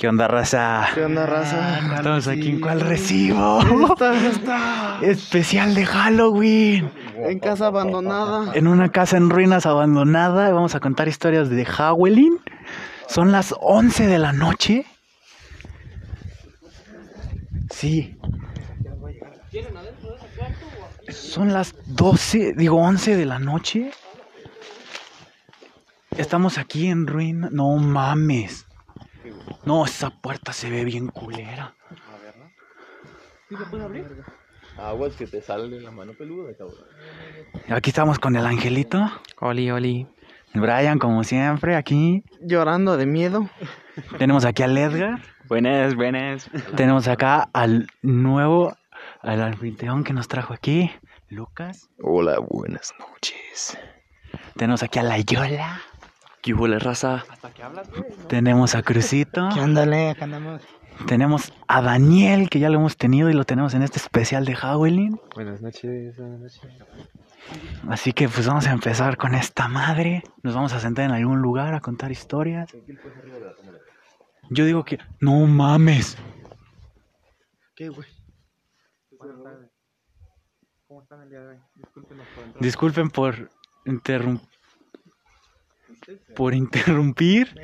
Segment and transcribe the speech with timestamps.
[0.00, 0.88] ¿Qué onda, raza?
[0.94, 1.78] ¿Qué onda, raza?
[1.94, 3.60] Estamos aquí en cuál recibo.
[3.92, 4.98] Está, está.
[5.02, 6.90] Especial de Halloween.
[7.16, 8.50] En casa abandonada.
[8.54, 10.50] En una casa en ruinas abandonada.
[10.54, 12.38] Vamos a contar historias de Halloween.
[13.08, 14.86] Son las 11 de la noche.
[17.68, 18.18] Sí.
[21.10, 23.90] Son las 12, digo 11 de la noche.
[26.16, 27.50] Estamos aquí en ruina.
[27.52, 28.64] No mames.
[29.70, 31.76] No, esa puerta se ve bien culera.
[34.76, 36.88] Aguas que te sale la mano peluda, cabrón.
[37.68, 38.98] Aquí estamos con el angelito.
[39.38, 40.08] Oli, Oli.
[40.54, 42.24] Brian, como siempre, aquí.
[42.40, 43.48] Llorando de miedo.
[44.18, 45.22] Tenemos aquí al Edgar.
[45.46, 46.50] Buenas, buenas.
[46.74, 48.76] Tenemos acá al nuevo,
[49.20, 50.90] al anfitrión que nos trajo aquí,
[51.28, 51.88] Lucas.
[52.02, 53.78] Hola, buenas noches.
[54.56, 55.80] Tenemos aquí a la Yola.
[56.42, 57.24] ¿Qué hubo, la raza?
[58.28, 59.48] Tenemos a Crucito.
[59.54, 60.10] ¿Qué ándale?
[60.10, 60.62] Acá andamos.
[61.06, 64.54] Tenemos a Daniel, que ya lo hemos tenido y lo tenemos en este especial de
[64.54, 65.18] Halloween.
[65.34, 66.60] Buenas noches, buenas noches.
[67.88, 70.22] Así que pues vamos a empezar con esta madre.
[70.42, 72.70] Nos vamos a sentar en algún lugar a contar historias.
[74.50, 74.98] Yo digo que...
[75.20, 76.18] No mames.
[77.74, 78.06] ¿Qué, güey?
[82.60, 83.50] Disculpen por
[83.86, 84.40] interrum-
[86.34, 87.54] por interrumpir.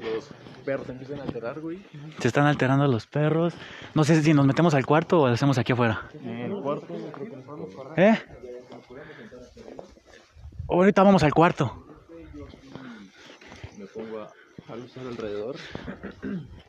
[0.00, 0.30] Los
[0.64, 1.78] perros empiezan a alterar, güey.
[2.20, 3.54] Se están alterando los perros.
[3.94, 6.02] No sé si nos metemos al cuarto o lo hacemos aquí afuera.
[6.22, 6.94] En el cuarto,
[7.96, 8.18] ¿Eh?
[10.68, 11.86] Ahorita vamos al cuarto.
[13.76, 14.32] Me pongo a,
[15.00, 15.56] alrededor.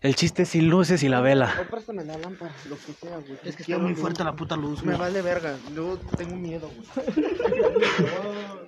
[0.01, 1.53] El chiste es sin luces y la vela.
[1.61, 3.37] O préstame la lámpara, lo que sea, güey.
[3.43, 4.97] Es que está muy fuerte la puta luz, Me güey.
[4.99, 5.55] vale verga.
[5.73, 7.27] Yo tengo miedo, güey.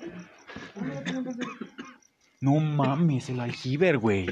[2.41, 4.27] No mames, el aljiber, güey.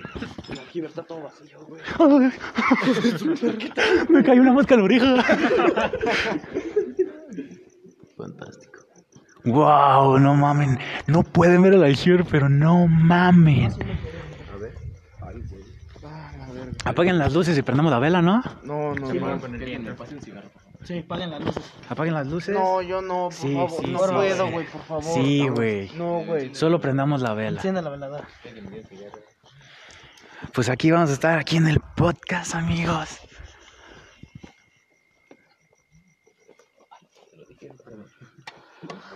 [0.67, 1.81] Aquí está todo vacío, güey.
[4.09, 5.23] Me cayó una mosca en la oreja.
[8.17, 8.79] Fantástico.
[9.45, 10.79] Wow, no mamen.
[11.07, 13.73] No pueden ver el aljiber, pero no mamen.
[13.73, 13.77] A
[14.57, 14.73] ver.
[15.21, 15.63] Ay, güey.
[16.05, 16.31] Ah.
[16.85, 18.41] Apaguen las luces y prendamos la vela, ¿no?
[18.63, 19.17] No, no, no.
[19.35, 20.49] Un cigarro.
[20.85, 21.63] Sí, paguen las luces.
[21.89, 22.53] Apaguen las luces.
[22.53, 23.69] No, yo no, por Sí, favor.
[23.85, 24.51] sí, no sí, puedo, sí.
[24.51, 25.03] güey, por favor.
[25.03, 25.89] Sí, güey.
[25.95, 26.53] No, güey.
[26.55, 27.57] Solo prendamos la vela.
[27.57, 28.27] Enciende la veladora.
[30.53, 33.19] Pues aquí vamos a estar, aquí en el podcast, amigos.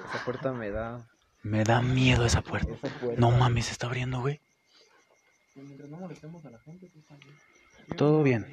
[0.10, 1.06] Esa puerta me da.
[1.44, 2.74] Me da miedo esa puerta.
[3.18, 4.40] No mames, se está abriendo, güey.
[5.56, 7.98] Mientras no molestemos a la gente, pues, está bien.
[7.98, 8.46] Todo bien.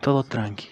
[0.00, 0.68] Todo tranqui.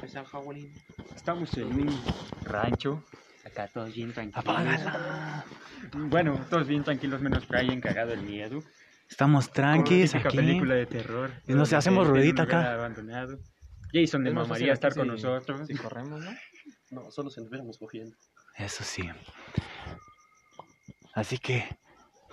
[0.00, 0.72] Halloween.
[1.14, 2.00] Estamos en un
[2.42, 3.02] rancho.
[3.44, 4.44] Acá todos bien tranquilos.
[4.44, 5.44] Apágala.
[5.92, 8.62] Bueno, todos bien tranquilos, menos que hayan cagado el miedo.
[9.08, 10.38] Estamos tranquis Típica aquí.
[10.38, 11.30] película de terror.
[11.46, 12.72] Y nos Donde hacemos ruedita acá.
[12.74, 13.38] Abandonado.
[13.92, 15.66] Jason más mamaría estar con si- nosotros.
[15.66, 16.30] Si corremos, ¿no?
[16.90, 18.16] No, solo si nos viéramos cogiendo.
[18.56, 19.08] Eso sí.
[21.14, 21.68] Así que,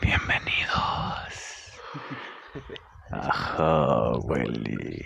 [0.02, 1.72] bienvenidos.
[3.12, 5.04] Ajá, Willy.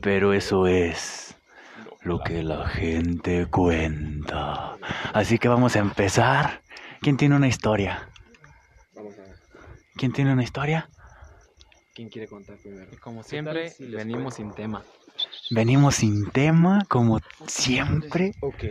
[0.00, 1.34] Pero eso es
[2.02, 4.76] lo que la gente cuenta.
[5.12, 6.62] Así que vamos a empezar.
[7.00, 8.08] ¿Quién tiene una historia?
[8.94, 9.36] Vamos a ver.
[9.96, 10.88] ¿Quién tiene una historia?
[11.94, 12.90] ¿Quién quiere contar primero?
[13.00, 14.36] Como siempre, si venimos cuento?
[14.36, 14.82] sin tema.
[15.50, 18.34] Venimos sin tema, como siempre.
[18.40, 18.64] Ok,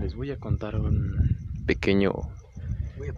[0.00, 2.12] les voy a contar un pequeño,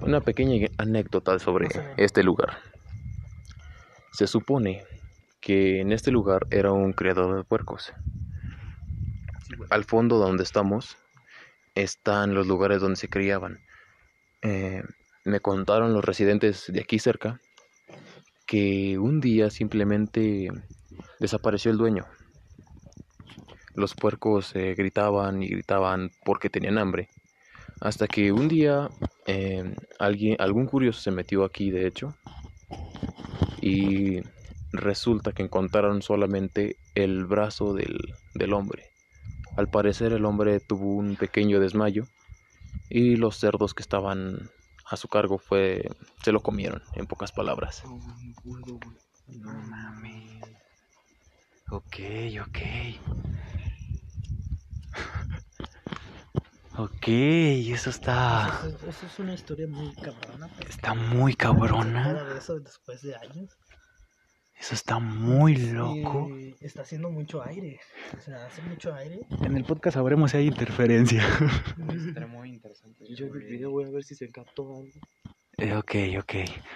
[0.00, 2.58] una pequeña anécdota sobre este lugar.
[4.16, 4.82] Se supone
[5.42, 7.92] que en este lugar era un criador de puercos.
[9.68, 10.96] Al fondo donde estamos
[11.74, 13.58] están los lugares donde se criaban.
[14.40, 14.82] Eh,
[15.26, 17.42] me contaron los residentes de aquí cerca
[18.46, 20.48] que un día simplemente
[21.20, 22.06] desapareció el dueño.
[23.74, 27.10] Los puercos eh, gritaban y gritaban porque tenían hambre.
[27.82, 28.88] Hasta que un día
[29.26, 32.16] eh, alguien, algún curioso se metió aquí, de hecho,
[33.66, 34.22] y
[34.72, 37.98] resulta que encontraron solamente el brazo del,
[38.34, 38.84] del hombre.
[39.56, 42.06] Al parecer el hombre tuvo un pequeño desmayo
[42.88, 44.50] y los cerdos que estaban
[44.88, 45.82] a su cargo fue
[46.22, 47.82] se lo comieron, en pocas palabras.
[49.26, 50.42] No mames.
[51.72, 51.96] Ok,
[52.46, 52.58] ok.
[56.78, 58.60] Ok, eso está.
[58.66, 60.50] Eso, eso es una historia muy cabrona.
[60.68, 62.24] Está muy nada cabrona.
[62.24, 63.56] de eso después de años.
[64.58, 66.28] Eso está muy loco.
[66.60, 67.78] Está haciendo mucho aire.
[68.16, 69.20] O sea, hace mucho aire.
[69.42, 71.22] En el podcast sabremos si hay interferencia.
[72.14, 73.04] Será muy interesante.
[73.14, 75.00] Yo en el video voy a ver si se captó algo.
[75.58, 76.34] Eh, ok, ok.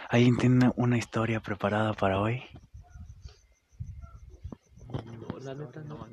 [0.09, 2.43] ¿Alguien tiene una historia preparada para hoy?
[5.43, 6.07] La neta, no.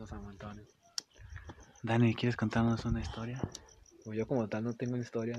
[1.84, 3.42] Dani, ¿quieres contarnos una historia?
[4.08, 5.36] Pues yo como tal no tengo una historia,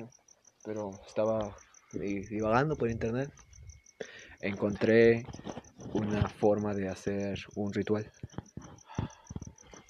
[0.62, 1.58] pero estaba
[1.90, 3.32] di- divagando por internet.
[4.40, 5.26] Encontré
[5.94, 8.12] una forma de hacer un ritual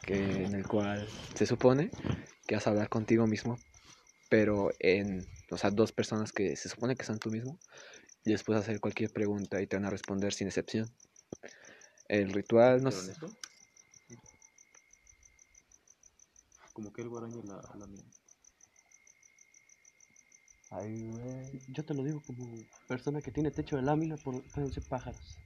[0.01, 1.91] que, en el cual se supone
[2.47, 3.61] que vas a hablar contigo mismo,
[4.29, 7.59] pero en, o sea, dos personas que se supone que son tú mismo,
[8.25, 10.89] y les puedes hacer cualquier pregunta y te van a responder sin excepción.
[12.07, 13.13] El ritual no sé,
[16.73, 18.05] Como que el guaraño la, la mía.
[20.71, 21.61] Ay, güey.
[21.69, 22.47] Yo te lo digo como
[22.87, 25.39] persona que tiene techo de lámina, por, pueden ser pájaros.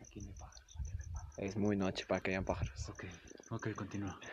[0.00, 0.78] Aquí no hay pájaros.
[1.36, 2.88] Es muy noche para que hayan pájaros.
[2.88, 3.04] Ok,
[3.50, 4.18] ok, continúa.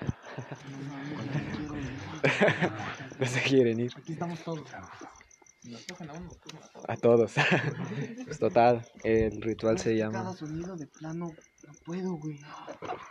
[3.20, 3.92] No se quieren ir.
[3.98, 4.70] Aquí estamos todos.
[6.88, 7.34] A todos.
[8.26, 10.14] pues total, el ritual se llama.
[10.14, 11.34] Cada sonido de plano,
[11.68, 12.40] no puedo, güey.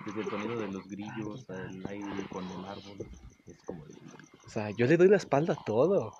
[0.06, 3.06] Desde el sonido de los grillos al aire con el árbol.
[3.46, 3.84] Es como.
[4.46, 6.14] O sea, yo le doy la espalda a todo.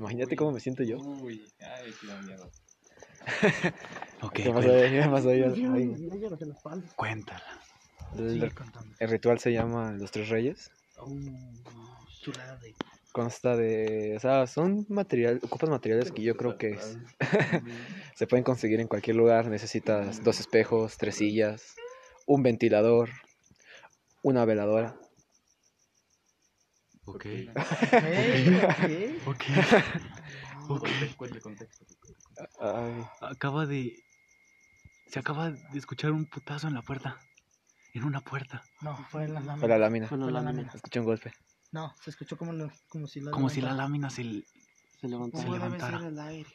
[0.00, 0.96] Imagínate cómo me siento yo.
[0.96, 2.50] Uy, ay, da miedo.
[4.22, 4.90] Ok, ¿Qué pasó ahí?
[4.90, 5.42] ¿Qué pasó ahí?
[6.96, 7.62] Cuéntala.
[8.18, 10.70] El, ritual se llama Los Tres Reyes.
[12.20, 12.74] Chulada de.
[13.12, 14.14] Consta de.
[14.16, 16.98] O sea, son material, ocupas materiales que yo creo que es-
[18.14, 19.48] se pueden conseguir en cualquier lugar.
[19.48, 21.76] Necesitas dos espejos, tres sillas,
[22.26, 23.10] un ventilador,
[24.22, 24.98] una veladora.
[27.06, 27.26] Ok,
[29.26, 29.44] ok,
[30.68, 30.90] ok.
[33.20, 34.04] Acaba de...
[35.06, 37.18] Se acaba de escuchar un putazo en la puerta.
[37.94, 38.62] En una puerta.
[38.80, 39.56] No, fue en la lámina.
[39.58, 40.06] fue la lámina.
[40.06, 40.70] Fue la lámina.
[40.72, 41.32] Escuché un golpe.
[41.72, 43.88] No, se escuchó como, lo- como si la Como si la levantara.
[43.88, 44.22] lámina se...
[45.00, 45.38] Se levantó.
[45.38, 45.98] Se ¿Cómo debe levantara.
[45.98, 46.50] ser el aire?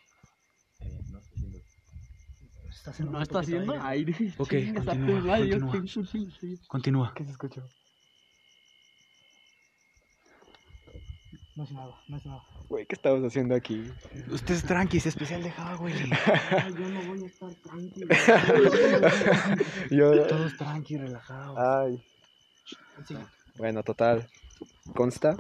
[0.80, 1.58] Eh, no estoy haciendo...
[2.70, 4.34] Está haciendo No está haciendo aire.
[4.38, 6.06] Ok, Chingas a tu continúa, continúa.
[6.06, 6.60] sí, sí.
[6.68, 7.14] Continúa.
[7.16, 7.68] ¿Qué se escuchó?
[11.56, 12.44] No es nada, no es nada.
[12.68, 13.90] Güey, ¿qué estabas haciendo aquí?
[14.30, 15.54] Usted es tranqui, es especial de.
[15.58, 15.94] Ay,
[16.78, 18.08] yo no voy a estar tranquilo.
[19.92, 20.28] Yo.
[20.28, 21.58] Todos tranqui, relajados.
[21.58, 22.04] Ay.
[23.58, 24.30] Bueno, total.
[24.94, 25.38] Consta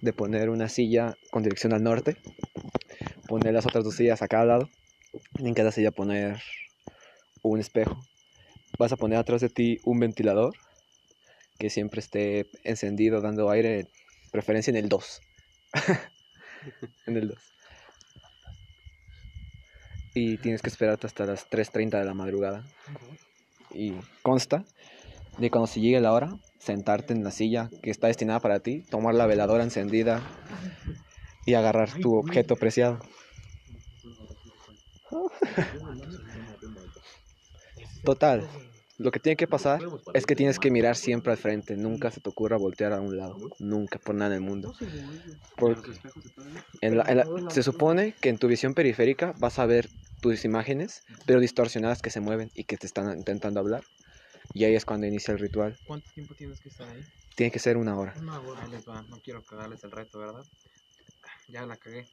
[0.00, 2.16] de poner una silla con dirección al norte,
[3.28, 4.68] poner las otras dos sillas a cada lado,
[5.38, 6.40] y en cada silla poner
[7.42, 8.00] un espejo.
[8.78, 10.54] Vas a poner atrás de ti un ventilador
[11.58, 13.86] que siempre esté encendido, dando aire,
[14.30, 15.20] preferencia en el 2.
[17.06, 17.38] en el 2.
[20.14, 22.64] Y tienes que esperarte hasta las 3.30 de la madrugada.
[23.72, 24.64] Y consta
[25.38, 28.82] de cuando se llegue la hora, sentarte en la silla que está destinada para ti,
[28.82, 30.20] tomar la veladora encendida
[31.46, 32.98] y agarrar tu objeto preciado.
[38.04, 38.48] Total,
[39.02, 39.80] lo que tiene que pasar
[40.14, 43.16] es que tienes que mirar siempre al frente, nunca se te ocurra voltear a un
[43.16, 44.74] lado, nunca por nada en el mundo.
[45.56, 45.90] Porque
[46.80, 50.44] en la- en la- se supone que en tu visión periférica vas a ver tus
[50.44, 53.84] imágenes, pero distorsionadas que se mueven y que te están intentando hablar.
[54.52, 55.78] Y ahí es cuando inicia el ritual.
[55.84, 57.02] ¿Cuánto tiempo tienes que estar ahí?
[57.36, 58.14] Tiene que ser una hora.
[58.56, 60.44] Ahí les va, no quiero cagarles el reto, ¿verdad?
[61.48, 62.10] Ya la cagué.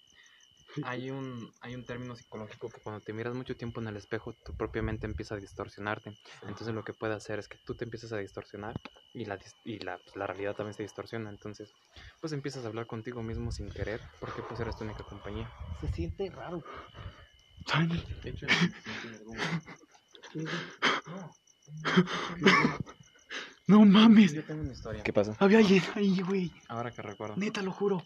[0.83, 4.33] Hay un, hay un término psicológico que cuando te miras mucho tiempo en el espejo,
[4.33, 6.13] tu propia mente empieza a distorsionarte.
[6.43, 8.79] Entonces lo que puede hacer es que tú te empiezas a distorsionar
[9.13, 11.29] y la, y la, pues, la realidad también se distorsiona.
[11.29, 11.73] Entonces,
[12.21, 15.51] pues empiezas a hablar contigo mismo sin querer, porque pues eres tu única compañía.
[15.81, 16.63] Se siente raro.
[18.23, 18.47] De hecho,
[23.67, 24.33] No mames.
[24.33, 25.03] yo tengo una historia.
[25.03, 25.35] ¿Qué pasa?
[25.39, 26.51] Había alguien ahí, güey.
[26.69, 27.35] Ahora que recuerdo.
[27.35, 28.05] Neta, lo juro.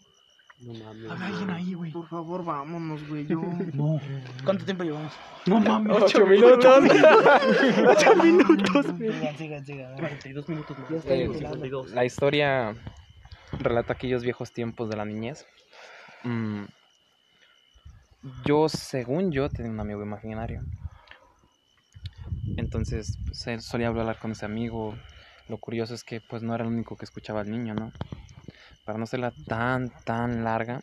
[0.64, 1.10] No mames.
[1.10, 1.90] Había alguien ahí, güey.
[1.90, 3.26] Por favor, vámonos, güey.
[3.26, 3.40] Yo...
[3.72, 4.00] No.
[4.44, 5.12] ¿Cuánto tiempo llevamos?
[5.46, 6.02] No mames.
[6.02, 6.84] ¡Ocho minutos!
[7.88, 8.86] Ocho minutos.
[8.96, 9.94] Sigan, sigan, sigan.
[9.96, 10.88] 42 minutos más.
[10.88, 11.84] Ya está Eh.
[11.94, 12.74] La historia
[13.58, 15.46] relata aquellos viejos tiempos de la niñez.
[16.22, 16.64] Mm,
[18.44, 20.62] yo, según yo, tenía un amigo imaginario.
[22.56, 24.96] Entonces, pues, él solía hablar con ese amigo.
[25.48, 27.92] Lo curioso es que, pues, no era el único que escuchaba al niño, ¿no?
[28.84, 30.80] Para no serla tan, tan larga,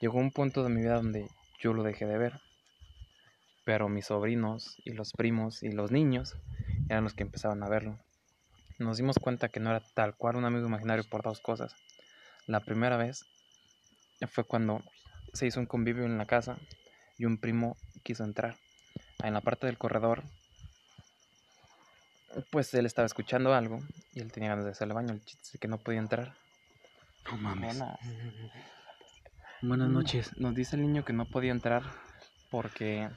[0.00, 1.28] llegó un punto de mi vida donde
[1.60, 2.40] yo lo dejé de ver.
[3.64, 6.36] Pero mis sobrinos y los primos y los niños
[6.88, 7.98] eran los que empezaban a verlo
[8.78, 11.74] nos dimos cuenta que no era tal cual un amigo imaginario por dos cosas.
[12.46, 13.24] La primera vez
[14.28, 14.82] fue cuando
[15.32, 16.58] se hizo un convivio en la casa
[17.16, 18.56] y un primo quiso entrar.
[19.22, 20.24] En la parte del corredor,
[22.50, 23.80] pues él estaba escuchando algo
[24.12, 25.14] y él tenía ganas de hacerle baño.
[25.14, 26.34] El chiste que no podía entrar.
[27.30, 27.78] No mames.
[27.78, 28.00] Buenas.
[29.62, 30.36] Buenas noches.
[30.38, 31.82] Nos dice el niño que no podía entrar
[32.50, 33.08] porque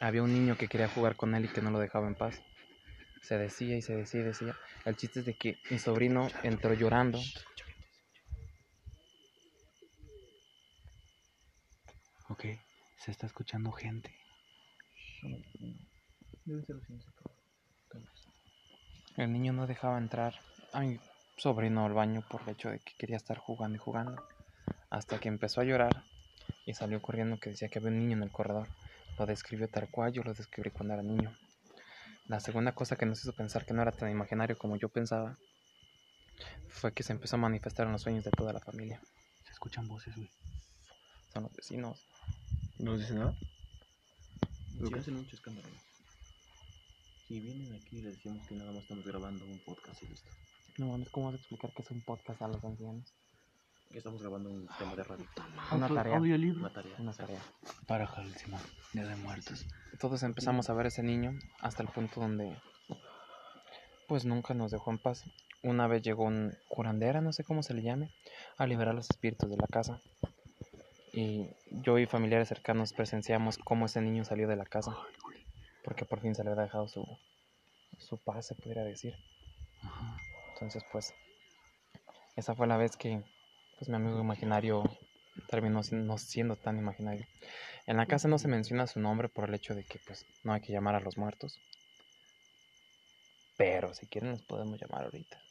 [0.00, 2.42] había un niño que quería jugar con él y que no lo dejaba en paz.
[3.22, 4.56] Se decía y se decía y decía.
[4.84, 7.20] El chiste es de que mi sobrino entró llorando.
[12.28, 12.46] Ok,
[12.98, 14.14] se está escuchando gente.
[19.16, 20.34] El niño no dejaba entrar
[20.72, 20.98] a mi
[21.36, 24.26] sobrino al baño por el hecho de que quería estar jugando y jugando.
[24.90, 26.04] Hasta que empezó a llorar
[26.66, 28.68] y salió corriendo que decía que había un niño en el corredor.
[29.18, 31.36] Lo describió tal cual yo lo describí cuando era niño.
[32.26, 35.38] La segunda cosa que nos hizo pensar que no era tan imaginario como yo pensaba
[36.68, 39.00] fue que se empezó a manifestar en los sueños de toda la familia.
[39.44, 40.30] Se escuchan voces, güey.
[41.32, 42.06] Son los vecinos.
[42.78, 43.34] ¿No dice nada?
[44.70, 45.68] Sí, hacen mucho escándalo.
[47.28, 50.30] Si vienen aquí y les decimos que nada más estamos grabando un podcast y listo.
[50.76, 53.14] No mames, ¿cómo vas a explicar que es un podcast a los ancianos?
[53.92, 55.24] Estamos grabando un tema de radio.
[55.70, 56.16] Una tarea.
[56.16, 56.58] Audiolibro.
[56.58, 56.96] Una tarea.
[56.98, 57.40] Una tarea.
[57.86, 58.60] Para Simón.
[58.92, 59.66] Día de muertos.
[60.00, 62.58] Todos empezamos a ver a ese niño hasta el punto donde
[64.08, 65.22] pues nunca nos dejó en paz.
[65.62, 68.10] Una vez llegó un curandera, no sé cómo se le llame,
[68.58, 70.00] a liberar los espíritus de la casa.
[71.12, 74.96] Y yo y familiares cercanos presenciamos cómo ese niño salió de la casa.
[75.84, 77.06] Porque por fin se le había dejado su,
[78.00, 79.14] su paz, se pudiera decir.
[79.80, 80.13] Ajá.
[80.64, 81.14] Entonces, pues,
[82.36, 83.22] esa fue la vez que
[83.76, 84.82] pues, mi amigo imaginario
[85.46, 87.26] terminó sin- no siendo tan imaginario.
[87.86, 90.54] En la casa no se menciona su nombre por el hecho de que pues, no
[90.54, 91.60] hay que llamar a los muertos.
[93.58, 95.44] Pero si quieren, los podemos llamar ahorita.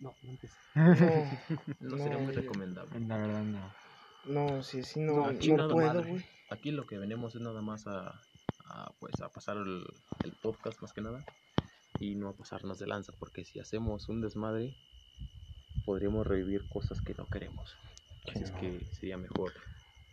[0.00, 0.58] No, no empieces.
[1.80, 3.00] No, sería muy recomendable.
[3.00, 3.72] La verdad no.
[4.26, 6.22] No, sí, sí, no, No, no, chingada puedo, güey.
[6.50, 8.20] Aquí lo que venimos es nada más a,
[8.66, 9.82] a, pues, a pasar el,
[10.24, 11.24] el podcast más que nada
[12.00, 14.74] y no a pasarnos de lanza, porque si hacemos un desmadre
[15.84, 17.76] podríamos revivir cosas que no queremos.
[18.26, 18.60] Así Sí, es no.
[18.60, 19.52] que sería mejor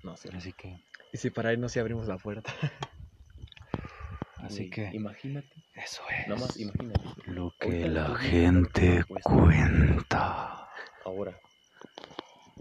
[0.04, 0.38] no hacerlo.
[0.38, 0.80] Así que,
[1.14, 2.54] Y si para irnos si abrimos la puerta.
[4.38, 6.28] así Y que, Imagínate, eso es.
[6.28, 7.02] nada más imagínate.
[7.26, 10.70] Lo que la tú mismo gente cuenta.
[11.06, 11.40] Ahora,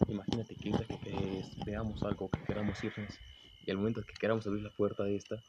[0.09, 3.19] imagínate que ahorita que que veamos algo, que queramos irnos,
[3.65, 5.43] y al momento que queramos abrir la puerta de esta,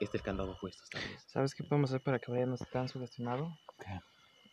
[0.00, 1.24] este el candado puesto esta vez.
[1.26, 3.56] ¿Sabes qué podemos hacer para que Brian no esté tan sugestionado?
[3.78, 4.00] ¿Qué?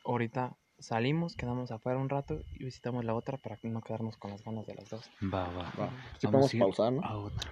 [0.05, 4.43] Ahorita salimos, quedamos afuera un rato y visitamos la otra para no quedarnos con las
[4.43, 5.09] ganas de las dos.
[5.21, 5.71] Va, va.
[6.17, 7.03] Si Vamos podemos pausar, ¿no?
[7.03, 7.51] A otra.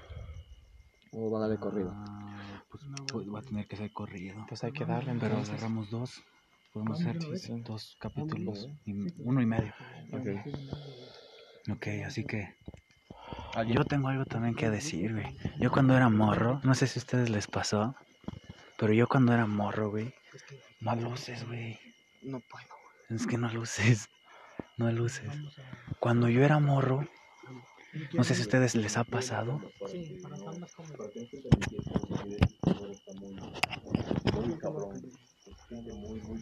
[1.12, 1.92] O va a darle corrido.
[1.94, 4.46] Ah, pues, pues va a tener que ser corrido.
[4.48, 5.50] Pues hay que darle Pero entonces.
[5.50, 6.24] agarramos dos.
[6.72, 7.62] Podemos hacer sí.
[7.62, 8.70] dos capítulos.
[8.86, 8.94] y
[9.24, 9.74] uno y medio.
[11.72, 12.56] Ok, así que.
[13.68, 15.36] Yo tengo algo también que decir, güey.
[15.60, 17.96] Yo cuando era morro, no sé si a ustedes les pasó,
[18.78, 20.14] pero yo cuando era morro, güey,
[20.82, 21.80] no luces, güey.
[22.22, 22.68] No puedo.
[23.10, 24.10] Es que no luces.
[24.78, 25.30] No luces.
[26.00, 27.06] Cuando yo era morro,
[28.14, 29.62] no sé si a ustedes les ha pasado.
[29.88, 30.22] Sí.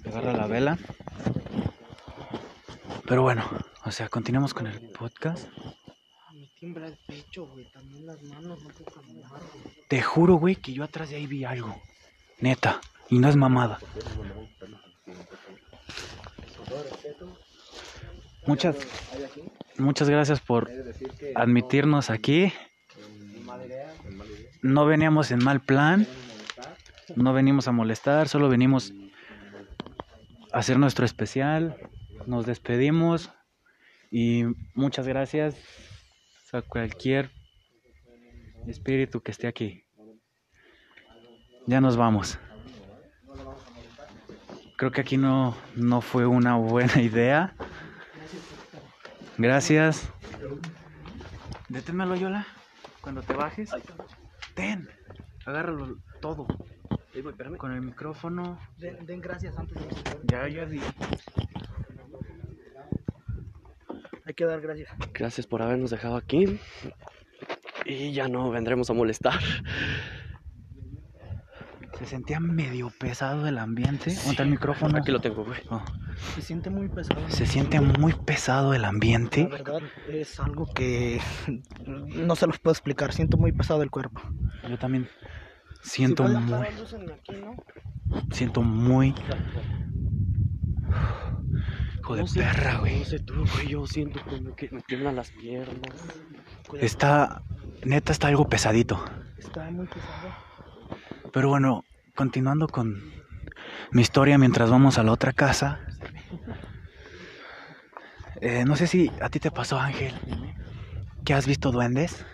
[0.05, 0.77] Agarra la vela.
[3.07, 3.43] Pero bueno,
[3.85, 5.47] o sea, continuamos con el podcast.
[6.33, 7.71] Me tiembla el pecho, güey.
[7.71, 9.76] También las manos, no puedo caminar, güey.
[9.87, 11.81] Te juro, güey, que yo atrás de ahí vi algo.
[12.39, 12.81] Neta.
[13.09, 13.79] Y no es mamada.
[18.45, 18.75] Muchas,
[19.77, 20.69] muchas gracias por
[21.35, 22.51] admitirnos aquí.
[24.61, 26.05] No veníamos en mal plan.
[27.15, 28.93] No venimos a molestar, solo venimos
[30.51, 31.77] a hacer nuestro especial.
[32.25, 33.31] Nos despedimos
[34.11, 35.55] y muchas gracias
[36.51, 37.31] a cualquier
[38.69, 39.83] espíritu que esté aquí.
[41.65, 42.39] Ya nos vamos.
[44.77, 47.55] Creo que aquí no, no fue una buena idea.
[49.37, 50.11] Gracias.
[51.69, 52.45] Deténmelo, Yola.
[53.01, 53.71] Cuando te bajes.
[54.53, 54.87] Ten.
[55.45, 56.47] Agárralo todo.
[57.57, 58.59] Con el micrófono.
[58.77, 59.95] Den, den gracias antes de.
[60.25, 60.79] Ya, ya di.
[64.25, 64.89] Hay que dar gracias.
[65.13, 66.59] Gracias por habernos dejado aquí.
[67.87, 69.39] Y ya no vendremos a molestar.
[71.97, 74.13] Se sentía medio pesado el ambiente.
[74.25, 74.97] ¿Dónde el micrófono?
[74.99, 75.59] Aquí lo tengo, güey.
[75.69, 75.83] Oh,
[76.35, 77.27] Se siente muy pesado.
[77.29, 79.47] se siente muy pesado el La ambiente.
[79.47, 81.19] verdad es algo que
[81.87, 83.13] no se los puedo explicar.
[83.13, 84.21] Siento muy pesado el cuerpo.
[84.69, 85.07] Yo también
[85.81, 86.69] siento Si muy, la
[88.31, 89.15] siento muy.
[91.99, 92.99] Hijo de No sé- perra, güey.
[92.99, 93.67] No sé tú, güey.
[93.69, 95.95] Yo siento como que me tiemblan las piernas.
[96.79, 97.41] Está,
[97.83, 99.03] neta, está algo pesadito.
[99.37, 100.29] Está muy pesado.
[101.31, 101.83] Pero bueno,
[102.15, 103.01] continuando con
[103.91, 105.79] mi historia mientras vamos a la otra casa.
[108.41, 110.13] Eh, no sé si a ti te pasó, Ángel,
[111.25, 112.25] que has visto duendes.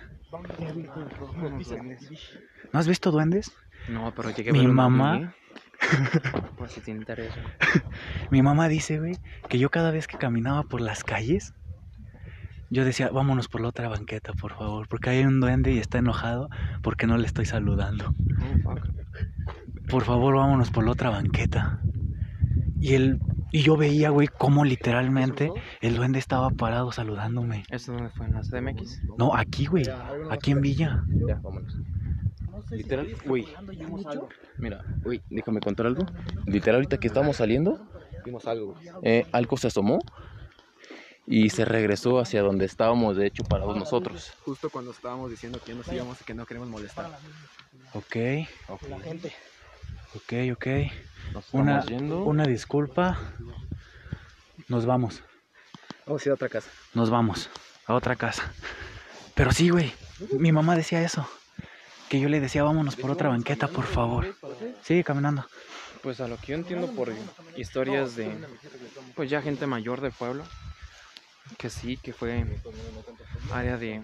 [2.72, 3.52] ¿No has visto duendes?
[3.88, 5.36] No, pero llegué Mi a ver un mamá-.
[6.58, 7.40] Por si te interesa.
[8.32, 9.18] Mi mamá dice, güey,
[9.50, 11.54] que yo cada vez que caminaba por las calles,
[12.70, 16.00] yo decía, vámonos por la otra banqueta, por favor, porque hay un duende y está
[16.00, 16.50] enojado
[16.82, 18.14] porque no le estoy saludando.
[18.66, 18.76] Oh.
[19.90, 21.82] Por favor, vámonos por la otra banqueta.
[22.80, 23.20] Y él,
[23.52, 25.52] y yo veía, güey, cómo literalmente
[25.82, 27.64] el duende estaba parado saludándome.
[27.70, 28.26] ¿Eso dónde fue?
[28.26, 29.02] ¿En la CDMX?
[29.18, 29.86] No, aquí, güey,
[30.30, 31.04] aquí en Villa.
[31.28, 31.78] Ya, vámonos.
[32.72, 33.46] Literal, güey.
[34.58, 36.06] Mira, güey, déjame contar algo.
[36.46, 37.88] Literal, ahorita que estábamos saliendo,
[38.26, 38.76] Vimos algo.
[39.02, 40.00] eh, algo se asomó
[41.26, 44.34] y se regresó hacia donde estábamos, de hecho, parados nosotros.
[44.46, 47.10] Justo cuando estábamos diciendo que nos íbamos y que no queremos molestar.
[47.94, 48.16] Ok,
[48.90, 49.34] La gente.
[50.16, 50.68] ok, ok.
[51.34, 52.24] Nos Una, yendo.
[52.24, 53.18] una disculpa.
[54.68, 55.22] Nos vamos.
[56.06, 56.70] Vamos a ir a otra casa.
[56.94, 57.50] nos vamos
[57.86, 58.52] a otra casa.
[59.36, 59.92] Pero sí, güey,
[60.38, 61.28] mi mamá decía eso.
[62.10, 64.36] Que yo le decía, vámonos por otra banqueta, por favor.
[64.84, 65.46] Sigue caminando.
[66.02, 67.12] Pues a lo que yo entiendo por
[67.56, 68.30] historias de,
[69.16, 70.44] pues ya gente mayor del pueblo,
[71.58, 72.46] que sí, que fue
[73.52, 74.04] área de,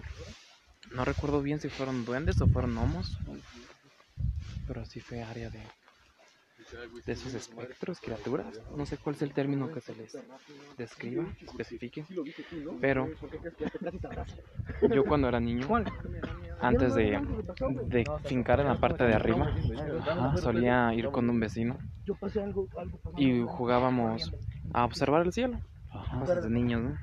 [0.94, 3.18] no recuerdo bien si fueron duendes o fueron gnomos,
[4.66, 5.62] pero sí fue área de,
[7.06, 10.16] de esos espectros, criaturas, no sé cuál es el término que se les
[10.76, 12.06] describa, especifique,
[12.80, 13.08] pero
[14.92, 15.68] yo cuando era niño,
[16.60, 17.20] antes de,
[17.86, 19.52] de fincar en la parte de arriba,
[20.06, 20.36] Ajá.
[20.36, 21.78] solía ir con un vecino
[23.16, 24.30] y jugábamos
[24.72, 26.20] a observar el cielo, Ajá.
[26.20, 26.98] cosas de niños, ¿no?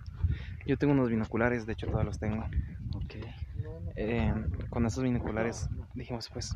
[0.68, 2.48] Yo tengo unos binoculares, de hecho todos los tengo.
[2.94, 3.16] Ok.
[3.96, 4.34] Eh,
[4.70, 6.56] con esos binoculares dijimos, pues,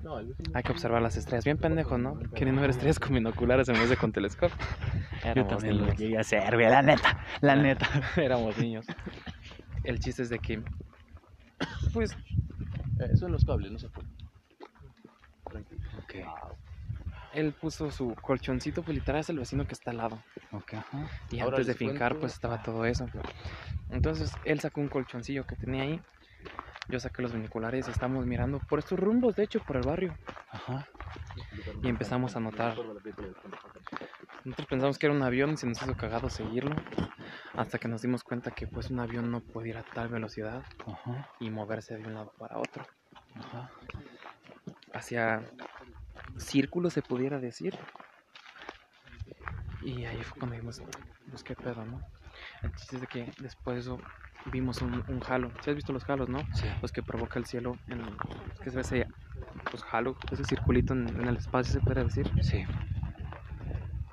[0.54, 1.46] hay que observar las estrellas.
[1.46, 2.20] Bien pendejo, ¿no?
[2.36, 4.56] Queriendo ver estrellas con binoculares en vez de con telescopio.
[5.24, 6.00] Yo Éramos también lo niños.
[6.00, 7.88] llegué a hacer, la neta, la neta.
[8.18, 8.86] Éramos niños.
[9.84, 10.64] El chiste es de que,
[11.94, 12.16] pues,
[13.00, 14.08] Eh, son los cables, no se puede.
[15.98, 16.16] Ok,
[17.34, 20.22] él puso su colchoncito, pues literal es el vecino que está al lado.
[20.52, 21.10] ok, ajá.
[21.32, 23.08] Y Ahora antes de fincar, cuento- pues estaba todo eso.
[23.92, 26.02] Entonces él sacó un colchoncillo que tenía ahí.
[26.88, 30.18] Yo saqué los binoculares estamos mirando por estos rumbos, de hecho, por el barrio.
[30.50, 30.88] Ajá.
[31.84, 32.76] Y empezamos a notar.
[34.44, 36.76] Nosotros pensamos que era un avión y se nos hizo cagado seguirlo.
[37.54, 40.64] Hasta que nos dimos cuenta que pues un avión no podía ir a tal velocidad
[40.86, 41.30] Ajá.
[41.40, 42.86] y moverse de un lado para otro.
[43.36, 43.72] Ajá.
[44.94, 45.44] Hacia
[46.38, 47.78] círculo se pudiera decir.
[49.82, 50.82] Y ahí fue cuando dijimos,
[51.30, 52.02] pues qué pedo, ¿no?
[52.64, 54.00] El chiste es de que después de eso
[54.46, 55.52] vimos un, un halo.
[55.62, 56.40] ¿Sí has visto los halos, no?
[56.54, 56.68] Sí.
[56.82, 58.02] Los que provoca el cielo, en,
[58.64, 59.08] que se ve ese
[59.70, 62.30] pues, halo, ese circulito en, en el espacio, se podría decir.
[62.42, 62.66] Sí.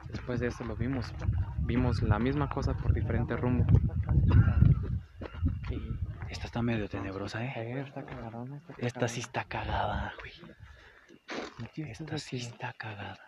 [0.09, 1.13] Después de eso lo vimos.
[1.61, 3.67] Vimos la misma cosa por diferente rumbo.
[5.71, 5.99] Y
[6.31, 7.81] Esta está medio tenebrosa, ¿eh?
[7.81, 10.33] está cagadona, está Esta sí está cagada, güey.
[11.91, 13.28] Esta sí está cagada.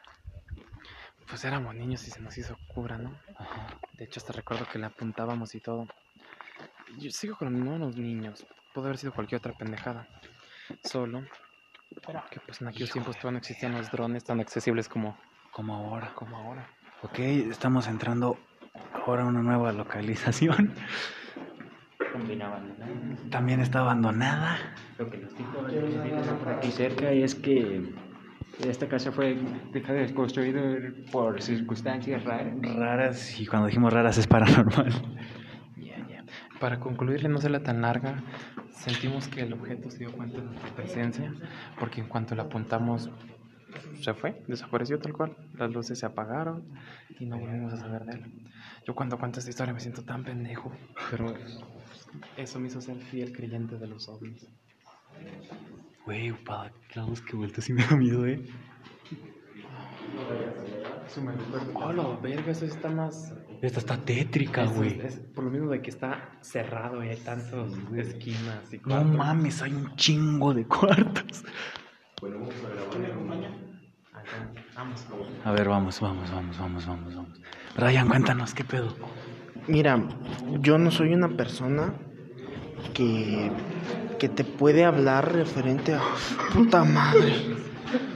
[1.31, 3.17] Pues éramos niños y se nos hizo cura, ¿no?
[3.37, 3.79] Ajá.
[3.93, 5.87] De hecho, hasta recuerdo que le apuntábamos y todo.
[6.99, 8.45] Yo sigo con los mismos niños.
[8.75, 10.09] Pudo haber sido cualquier otra pendejada.
[10.85, 11.23] Solo
[12.31, 15.17] que pues en aquellos tiempos todavía no existían los drones tan accesibles como,
[15.51, 16.13] Como ahora.
[16.15, 16.69] como ahora.
[17.03, 18.39] Ok, estamos entrando
[19.07, 20.75] ahora a una nueva localización.
[23.31, 24.59] También está abandonada.
[24.99, 25.67] Lo que nos dijo
[26.57, 27.93] aquí cerca es que
[28.69, 29.39] esta casa fue
[30.15, 32.55] construir por circunstancias raras.
[32.63, 34.93] Raras, y cuando dijimos raras es paranormal.
[35.77, 36.25] Ya, ya.
[36.59, 38.23] Para concluirle, no serla tan larga,
[38.73, 41.33] sentimos que el objeto se dio cuenta de nuestra presencia,
[41.79, 43.11] porque en cuanto le apuntamos,
[44.01, 45.37] se fue, desapareció tal cual.
[45.55, 46.65] Las luces se apagaron
[47.19, 48.51] y no volvimos a saber de él.
[48.87, 50.73] Yo cuando cuento esta historia me siento tan pendejo,
[51.11, 51.35] pero
[52.37, 54.47] eso me hizo ser fiel creyente de los ovnis.
[56.05, 58.43] Güey, para lados que vuelta sí me da miedo, eh.
[61.75, 63.35] Oh, la verga, eso está más.
[63.63, 64.99] Esta está tétrica, güey.
[65.01, 68.83] es- es por lo mismo de que está cerrado y hay tantas esquinas y No
[68.85, 69.17] cuartos.
[69.17, 71.45] mames, hay un chingo de cuartos.
[74.77, 75.07] Vamos.
[75.45, 77.41] A ver, vamos, vamos, vamos, vamos, vamos, vamos.
[77.77, 78.97] Ryan, cuéntanos, ¿qué pedo?
[79.67, 80.03] Mira,
[80.61, 81.95] yo no soy una persona
[82.95, 83.51] que,
[84.19, 86.01] que te puede hablar referente a
[86.53, 87.35] puta madre.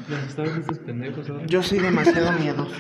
[0.09, 1.46] Los estaban estos pendejos ahora.
[1.46, 2.74] Yo soy demasiado miedoso.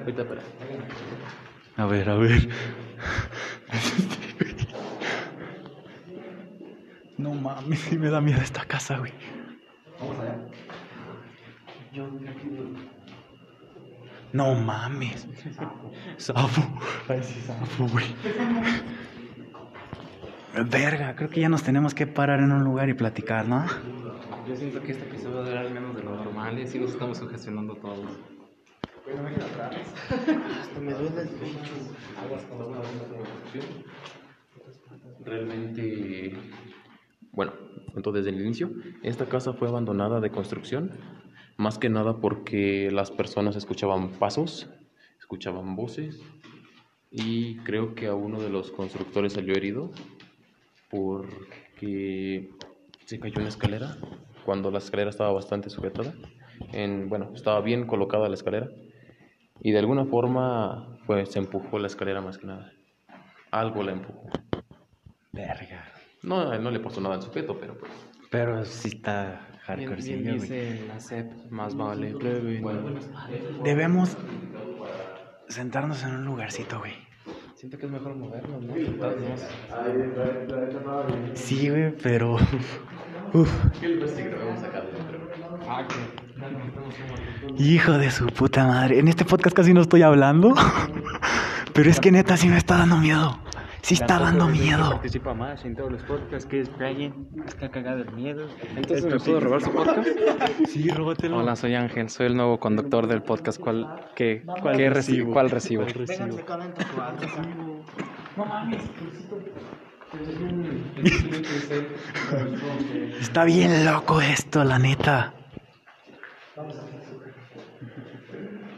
[0.00, 0.42] Ahorita, espera.
[1.76, 2.48] A ver, a ver.
[7.18, 9.12] No mames, sí me da miedo esta casa, güey.
[14.32, 15.26] No mames.
[16.16, 16.62] Sapo.
[17.08, 18.06] Ay, sí, sapo, güey.
[20.70, 23.64] Verga, creo que ya nos tenemos que parar en un lugar y platicar, ¿no?
[24.46, 26.54] Yo siento que este episodio va a durar menos de lo normal.
[26.54, 28.18] normal, sí nos estamos sugestionando todos.
[30.60, 31.72] Hasta me duele el pecho.
[35.24, 36.36] Realmente,
[37.32, 37.52] bueno,
[37.94, 38.70] entonces desde el inicio,
[39.02, 40.92] esta casa fue abandonada de construcción,
[41.58, 44.70] más que nada porque las personas escuchaban pasos,
[45.18, 46.22] escuchaban voces
[47.10, 49.90] y creo que a uno de los constructores salió herido
[50.88, 52.50] porque
[53.04, 53.96] se cayó en la escalera
[54.44, 56.14] cuando la escalera estaba bastante sujetada.
[56.72, 58.68] En, bueno, estaba bien colocada la escalera
[59.60, 62.72] y de alguna forma pues se empujó la escalera más que nada.
[63.50, 64.30] Algo la empujó.
[65.32, 65.92] Verga.
[66.22, 67.90] No, no le pasó nada en su peto, pero pues.
[68.30, 70.40] Pero sí está hardcore, bien güey.
[70.40, 72.62] dice la SEP, más vale prevenir.
[73.62, 74.16] Debemos
[75.48, 76.94] sentarnos en un lugarcito, güey.
[77.54, 78.74] Siento que es mejor movernos, ¿no?
[81.34, 82.36] Sí, güey, pero...
[83.34, 83.50] Uf.
[87.58, 88.98] Hijo de su puta madre.
[89.00, 90.54] En este podcast casi no estoy hablando.
[91.74, 93.38] Pero es que neta sí me está dando miedo.
[93.88, 94.90] Sí está dando miedo.
[94.90, 97.26] Participa más en todos los podcasts, que es Brian.
[97.46, 98.46] Está cagado el miedo.
[98.76, 100.06] Entonces, ¿me puedo robar su podcast?
[100.68, 101.38] Sí, róbatelo.
[101.38, 103.58] Hola, soy Ángel, soy el nuevo conductor del podcast.
[103.58, 104.44] ¿Cuál, qué,
[104.76, 105.32] qué recibo?
[105.32, 105.86] ¿Cuál recibo?
[105.86, 107.28] Vénganse con el tatuaje.
[113.18, 115.32] Está bien loco esto, la neta.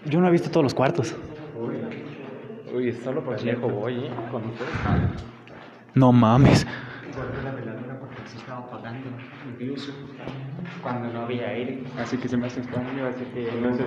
[0.04, 1.16] Yo no he visto todos los cuartos.
[2.74, 4.10] Uy, solo por viejo voy, ¿eh?
[4.30, 4.70] Con ustedes.
[5.94, 6.66] No mames.
[7.14, 9.08] Guardé la veladora porque se estaba apagando,
[9.48, 9.92] incluso
[10.82, 11.82] cuando no había aire.
[11.98, 13.84] Así que se me hace extraño, así que no sé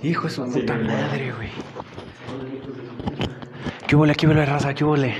[0.00, 0.08] si...
[0.08, 1.50] Hijo de su puta madre, güey.
[3.86, 4.14] ¿Qué huele?
[4.14, 4.74] ¿Qué huele, raza?
[4.74, 5.14] ¿Qué huele?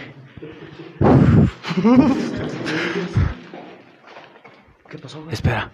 [4.89, 5.35] ¿Qué pasó, güey?
[5.35, 5.71] Espera.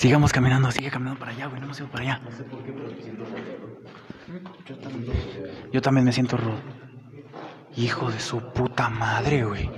[0.00, 1.60] Sigamos caminando, sigue caminando para allá, güey.
[1.60, 2.20] No me sigo para allá.
[5.70, 6.56] Yo también me siento rudo.
[7.76, 9.68] Hijo de su puta madre, güey.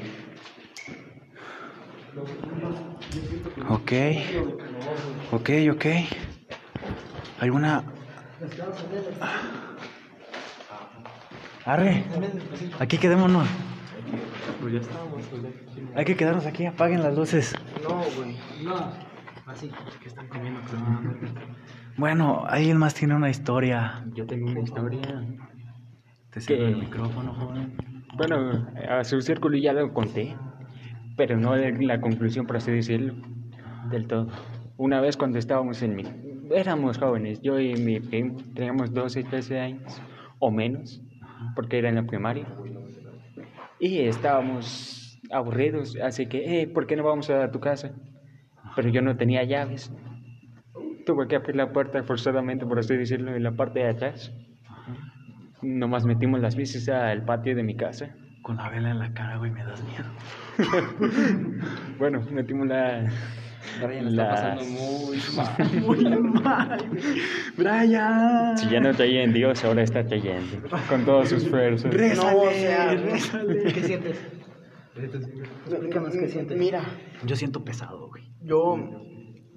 [3.68, 3.92] Ok.
[5.32, 5.86] Ok, ok.
[7.40, 7.82] ¿Alguna...
[11.64, 12.04] Arre.
[12.78, 13.48] Aquí quedémonos.
[15.96, 17.56] Hay que quedarnos aquí, apaguen las luces.
[17.82, 18.36] No, güey.
[21.96, 24.04] Bueno, alguien más tiene una historia.
[24.14, 25.24] Yo tengo una historia.
[26.30, 26.80] Te sirve el ¿Qué?
[26.80, 27.76] micrófono, joven.
[28.14, 30.36] Bueno, a su círculo ya lo conté,
[31.16, 33.14] pero no de la conclusión, por así decirlo,
[33.90, 34.28] del todo.
[34.76, 36.04] Una vez cuando estábamos en mi...
[36.50, 40.02] Éramos jóvenes, yo y mi primo, teníamos 12, 13 años
[40.38, 41.00] o menos,
[41.54, 42.46] porque era en la primaria.
[43.80, 47.92] Y estábamos aburridos, así que, eh, ¿por qué no vamos a tu casa?
[48.76, 49.92] Pero yo no tenía llaves.
[51.06, 54.32] Tuve que abrir la puerta forzadamente, por así decirlo, en la parte de atrás.
[55.62, 58.14] Nomás metimos las bicis al patio de mi casa.
[58.42, 60.08] Con la vela en la cara, güey, me das miedo.
[61.98, 63.04] Bueno, metimos la...
[63.80, 65.82] Brian está las- pasando muy mal.
[65.86, 67.22] Muy mal, güey.
[67.56, 68.58] Brian.
[68.58, 70.68] Si ya no creía en Dios, ahora está creyendo.
[70.88, 71.94] Con todas sus fuerzas.
[71.94, 73.62] Rézale, No, o sea, rézale.
[73.72, 74.20] ¿Qué sientes?
[74.96, 76.58] Explícanos qué sientes.
[76.58, 76.82] Mira,
[77.24, 78.24] Yo siento pesado, güey.
[78.42, 78.76] yo.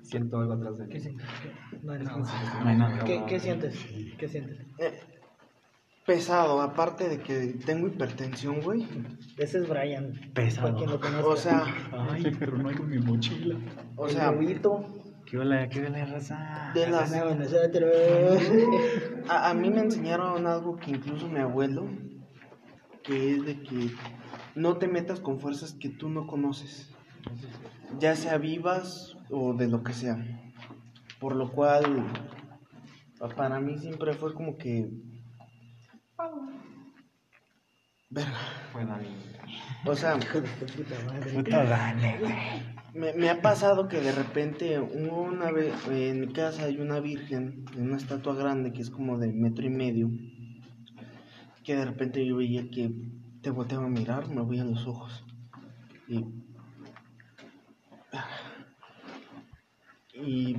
[0.03, 0.85] Siento algo atrás de.
[1.81, 2.17] No hay nada.
[2.63, 3.03] No hay nada.
[3.05, 3.75] ¿Qué, qué sientes?
[4.19, 4.59] ¿Qué sientes?
[6.05, 8.85] pesado, aparte de que tengo hipertensión, güey.
[9.37, 10.13] Ese es Brian.
[10.35, 10.67] Pesado.
[10.67, 11.27] Para quien lo conozca.
[11.27, 11.63] O sea,
[12.11, 13.57] Ay, pero no hay con mi mochila.
[13.95, 14.85] o sea, huevito.
[15.25, 16.71] ¿Qué hola, qué hola, raza?
[16.75, 17.11] de las.
[19.27, 21.87] A, a mí me enseñaron algo que incluso mi abuelo,
[23.01, 23.89] que es de que
[24.55, 26.89] no te metas con fuerzas que tú no conoces,
[27.99, 30.17] ya sea vivas o de lo que sea.
[31.19, 32.05] Por lo cual,
[33.19, 34.89] pa- para mí siempre fue como que...
[38.09, 38.37] Verga.
[39.85, 40.17] O sea,
[42.93, 47.65] me, me ha pasado que de repente una vez en mi casa hay una virgen,
[47.77, 50.09] una estatua grande que es como de metro y medio,
[51.63, 52.91] que de repente yo veía que
[53.45, 55.23] te volteaba a mirar, me voy a los ojos.
[56.07, 56.25] Y,
[60.15, 60.57] y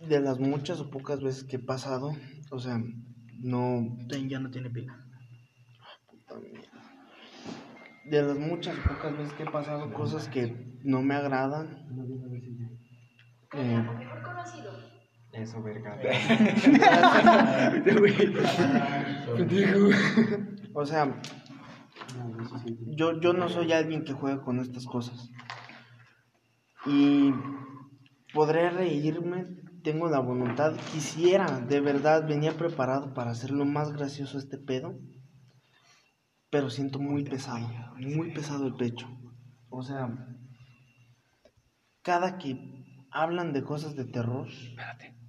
[0.00, 2.10] de las muchas o pocas veces que he pasado,
[2.50, 2.82] o sea,
[3.38, 3.86] no,
[4.28, 4.98] Ya no tiene pila.
[6.10, 6.68] puta mierda.
[8.04, 11.86] De las muchas o pocas veces que he pasado cosas que no me agradan.
[13.54, 13.86] eh,
[15.34, 15.96] Eso, verga.
[20.74, 21.20] o sea,
[22.96, 25.30] Yo, yo no soy alguien que juega con estas cosas.
[26.86, 27.32] Y
[28.32, 29.46] podré reírme,
[29.82, 34.98] tengo la voluntad, quisiera, de verdad, venía preparado para hacer lo más gracioso este pedo.
[36.50, 39.06] Pero siento muy pesado, muy pesado el pecho.
[39.68, 40.08] O sea,
[42.02, 45.19] cada que hablan de cosas de terror, Espérate.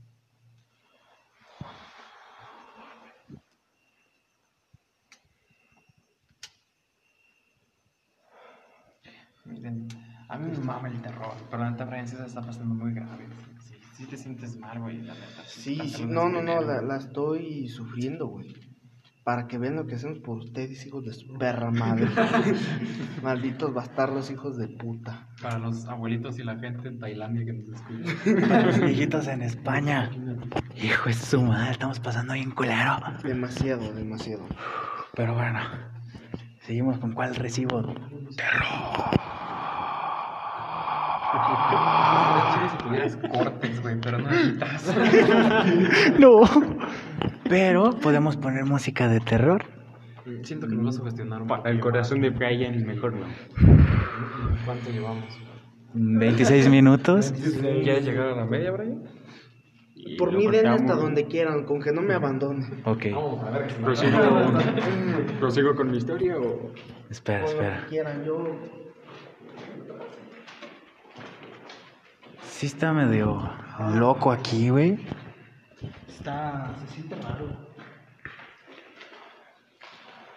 [9.52, 9.88] Miren,
[10.30, 12.94] a mí me mama el terror, pero la neta, Brian, sí se está pasando muy
[12.94, 13.28] grave.
[13.60, 15.44] Sí, sí te sientes mal, güey, la neta.
[15.46, 18.54] sí, sí, no, no, no, la, la estoy sufriendo, güey.
[19.24, 22.08] Para que vean lo que hacemos por ustedes, hijos de su perra madre.
[23.22, 25.28] Malditos bastardos, hijos de puta.
[25.40, 28.62] Para los abuelitos y la gente en Tailandia que nos escucha.
[28.66, 30.10] Los viejitos en España.
[30.76, 32.98] Hijo de su madre, estamos pasando bien culero.
[33.24, 34.48] Demasiado, demasiado.
[35.14, 35.60] Pero bueno,
[36.62, 37.94] seguimos con cuál recibo.
[42.72, 44.96] Si tuvieras cortes, güey, pero no necesitas.
[46.20, 46.42] No.
[47.50, 49.64] Pero podemos poner música de terror.
[50.44, 51.66] Siento que nos vas a sugestionar un poco.
[51.68, 53.26] el corazón de Brian, mejor no.
[54.66, 55.26] ¿Cuánto llevamos?
[55.94, 57.34] 26 minutos.
[57.34, 59.04] ¿Quieres llegar a la media, Brian?
[59.96, 62.82] Y Por mí den hasta donde quieran, con que no me abandonen.
[62.86, 63.68] Ok, Vamos a ver.
[63.68, 64.18] qué ¿Prosigo,
[65.40, 66.72] ¿Prosigo con mi historia o...?
[67.10, 67.86] espera, Con lo que espera.
[67.88, 68.44] quieran, yo.
[72.62, 73.42] Sí está medio
[73.96, 75.00] loco aquí, güey.
[76.08, 76.76] Está.
[76.78, 77.58] Se siente raro.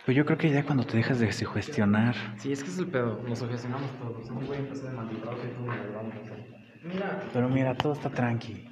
[0.06, 2.14] Pues yo creo que ya cuando te dejas de sugestionar.
[2.38, 3.20] Sí, es que es el pedo.
[3.28, 4.30] Nos sugestionamos todos.
[4.30, 6.94] Un güey empezó de maldito que tú me.
[6.94, 8.70] Mira, Pero mira, todo está tranqui.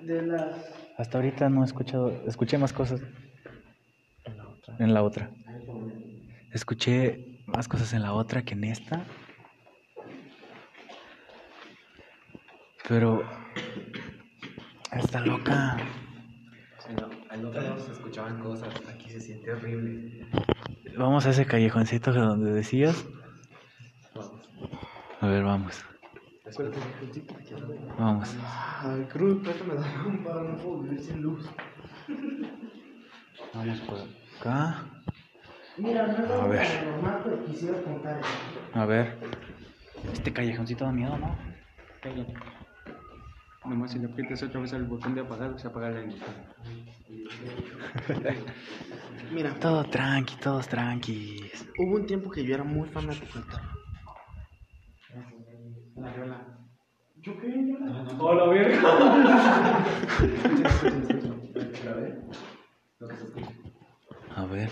[0.00, 0.74] de las.
[0.96, 3.02] Hasta ahorita no he escuchado, escuché más cosas
[4.78, 5.30] en la otra.
[6.50, 9.04] Escuché más cosas en la otra que en esta.
[12.88, 13.22] Pero
[14.92, 15.76] está loca.
[17.30, 18.74] al otro lado se escuchaban cosas.
[18.88, 20.26] Aquí se siente horrible.
[20.96, 23.04] Vamos a ese callejoncito que donde decías.
[25.20, 25.84] A ver, vamos.
[27.98, 28.36] Vamos.
[28.82, 31.48] Ay, Cruz, préstame la lámpara, no puedo vivir sin luz.
[33.54, 33.98] Vamos por
[34.40, 34.84] acá.
[35.78, 36.66] Mira, no es A ver.
[36.66, 38.20] paranormal, pero quisiera contar.
[38.74, 39.18] A ver.
[40.12, 41.36] Este callejoncito da miedo, ¿no?
[42.02, 42.34] Cállate.
[43.64, 46.14] Nomás si le aprietas otra vez al botón de apagar, se apaga la luz.
[49.32, 51.66] Mira, Todo tranqui, todos tranquis.
[51.78, 53.64] hubo un tiempo que yo era muy fanático del terror.
[64.36, 64.68] A ver.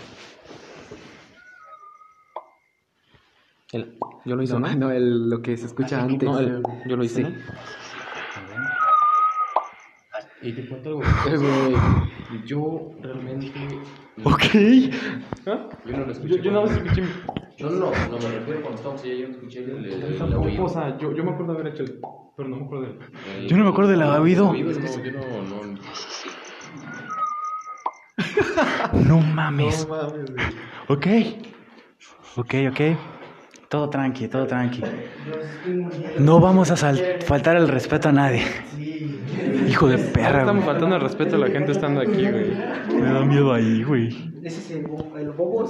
[3.71, 4.75] El, yo lo hice, ¿no?
[4.75, 6.29] No, el, lo que se escucha antes.
[6.29, 7.23] No, el- yo lo hice.
[7.23, 7.29] ¿no?
[10.43, 11.01] Y te cuento algo.
[11.25, 13.51] Güey, yo realmente.
[14.23, 14.43] Ok.
[15.85, 16.37] Yo no lo escuché.
[16.37, 17.03] Yo, yo no escuché.
[17.59, 20.41] No, no, no, me refiero cuando estábamos allá, yo no escuché el, el, el Tampoco,
[20.45, 20.63] oído.
[20.65, 21.99] o sea, yo, yo me acuerdo de haber hecho el.
[22.35, 22.93] Pero no me acuerdo del.
[23.27, 24.51] Eh, Yo no me acuerdo del oído.
[24.51, 25.79] No, yo no, no.
[29.07, 29.87] No mames.
[30.87, 31.07] Ok.
[32.37, 32.81] Ok, ok.
[33.69, 34.81] Todo tranqui, todo tranqui.
[36.19, 38.43] No vamos a sal- faltar el respeto a nadie.
[39.73, 40.71] Hijo de perra, Estamos güey.
[40.75, 42.51] faltando el respeto a la gente estando aquí, güey.
[42.93, 44.09] Me da miedo ahí, güey.
[44.43, 44.85] Ese es el,
[45.17, 45.67] el bobo.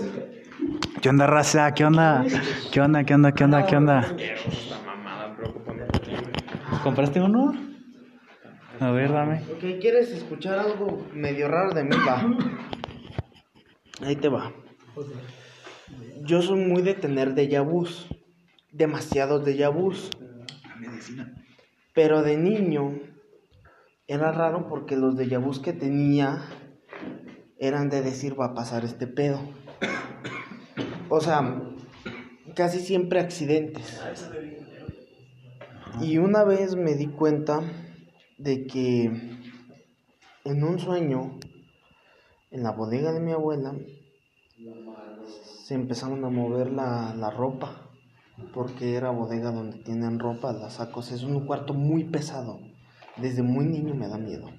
[1.01, 1.73] ¿Qué onda, raza?
[1.73, 2.25] ¿Qué onda?
[2.73, 3.05] ¿Qué onda?
[3.05, 3.31] ¿Qué onda?
[3.31, 3.65] ¿Qué onda?
[3.65, 4.15] ¿Qué onda?
[6.83, 7.53] ¿Compraste uno?
[8.81, 9.41] A ver, dame.
[9.53, 11.95] Ok, ¿quieres escuchar algo medio raro de mí?
[12.05, 12.25] Va.
[14.05, 14.51] Ahí te va.
[16.25, 18.05] Yo soy muy de tener déjà vus.
[18.73, 20.09] Demasiados déjà vus.
[21.93, 22.99] Pero de niño
[24.13, 26.43] era raro porque los vus que tenía
[27.57, 29.39] eran de decir va a pasar este pedo.
[31.09, 31.63] O sea,
[32.55, 33.99] casi siempre accidentes.
[35.99, 37.61] Y una vez me di cuenta
[38.37, 39.05] de que
[40.45, 41.39] en un sueño,
[42.51, 43.73] en la bodega de mi abuela,
[45.63, 47.89] se empezaron a mover la, la ropa,
[48.53, 51.11] porque era bodega donde tienen ropa, las sacos.
[51.11, 52.72] Es un cuarto muy pesado.
[53.17, 54.49] Desde muy niño me da miedo.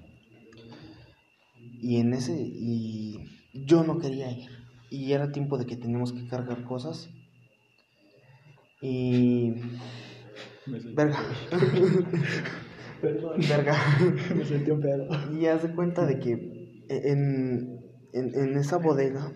[1.56, 3.18] Y en ese, y
[3.52, 4.50] yo no quería ir.
[4.90, 7.10] Y era tiempo de que teníamos que cargar cosas.
[8.80, 9.54] Y...
[10.66, 11.18] Verga.
[13.02, 13.76] Verga.
[14.36, 15.08] Me sentí un pedo.
[15.32, 16.32] Y haz de cuenta de que
[16.88, 17.80] en,
[18.12, 19.32] en, en esa bodega,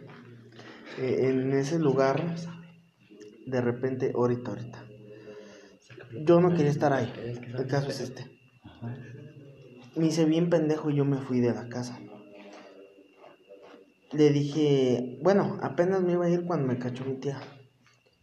[0.98, 2.35] eh, en ese lugar,
[3.46, 4.85] de repente, ahorita, ahorita.
[6.24, 7.12] Yo no quería estar ahí.
[7.59, 8.24] El caso es este.
[9.98, 11.98] Me hice bien pendejo y yo me fui de la casa.
[14.12, 17.40] Le dije, bueno, apenas me iba a ir cuando me cachó mi tía.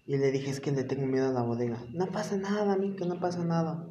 [0.05, 1.83] Y le dije, es que le tengo miedo a la bodega.
[1.93, 3.89] No pasa nada, a mí que no pasa nada.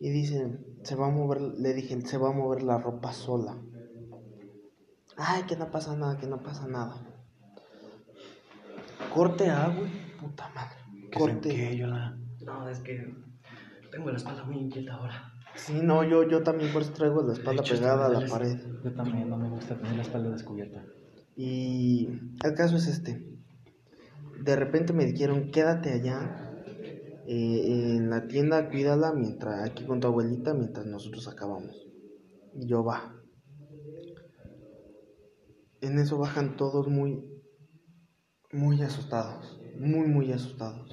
[0.00, 3.62] Y dice, se va a mover, le dije, se va a mover la ropa sola.
[5.16, 6.96] Ay, que no pasa nada, que no pasa nada.
[9.14, 9.90] Corte A, güey.
[10.18, 10.78] Puta madre.
[11.12, 11.50] ¿Qué Corte.
[11.50, 12.18] sentí, yo la...
[12.44, 13.14] No, es que
[13.92, 15.32] tengo la espalda muy inquieta ahora.
[15.56, 18.58] Sí, no, yo, yo también por eso traigo la espalda hecho, pegada a la pared.
[18.84, 20.84] Yo también no me gusta tener la espalda descubierta.
[21.34, 22.08] Y
[22.44, 23.26] el caso es este.
[24.42, 26.52] De repente me dijeron, quédate allá
[27.26, 31.86] eh, en la tienda, cuídala mientras aquí con tu abuelita mientras nosotros acabamos.
[32.54, 33.14] Y yo va.
[35.80, 37.24] En eso bajan todos muy,
[38.52, 40.90] muy asustados, muy, muy asustados.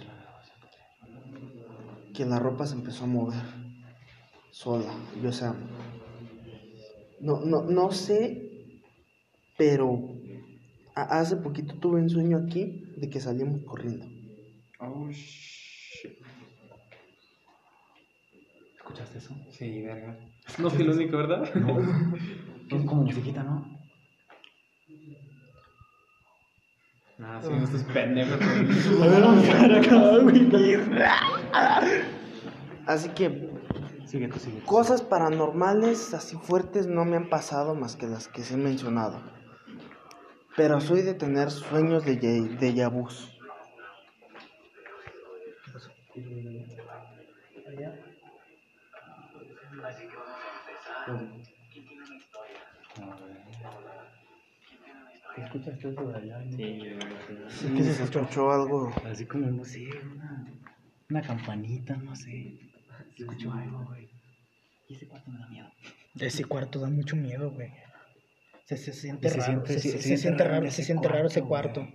[2.13, 3.62] Que la ropa se empezó a mover
[4.53, 4.93] sola.
[5.21, 5.53] Y, o sea,
[7.19, 8.49] no, no, no sé,
[9.57, 9.99] pero
[10.95, 14.05] a- hace poquito tuve un sueño aquí de que salimos corriendo.
[14.79, 16.19] Oh, shit.
[18.77, 19.35] ¿Escuchaste eso?
[19.51, 20.17] Sí, verga.
[20.59, 21.53] No fui el único, ¿verdad?
[21.55, 21.79] No.
[22.69, 23.79] Es como musiquita, ¿no?
[27.19, 28.39] Ah, sí, estos pendejos.
[32.87, 33.52] Así que
[34.13, 34.65] Tú, tú.
[34.67, 39.19] cosas paranormales así fuertes no me han pasado más que las que se he mencionado.
[40.55, 43.35] Pero soy de tener sueños de ye- vus.
[55.35, 56.43] ¿Qué escuchaste eso de allá?
[56.51, 58.93] Sí, que se escuchó algo.
[59.09, 60.45] Así como, no sé, una,
[61.09, 62.59] una campanita, no sé.
[63.17, 64.09] Escucho algo, güey.
[64.89, 65.67] Y ese cuarto me da miedo.
[66.19, 67.71] Ese cuarto da mucho miedo, güey.
[68.65, 69.51] Se, se siente Se raro.
[69.65, 71.87] siente- se, se- se- se se siente siente raro se siente raro ese cuarto.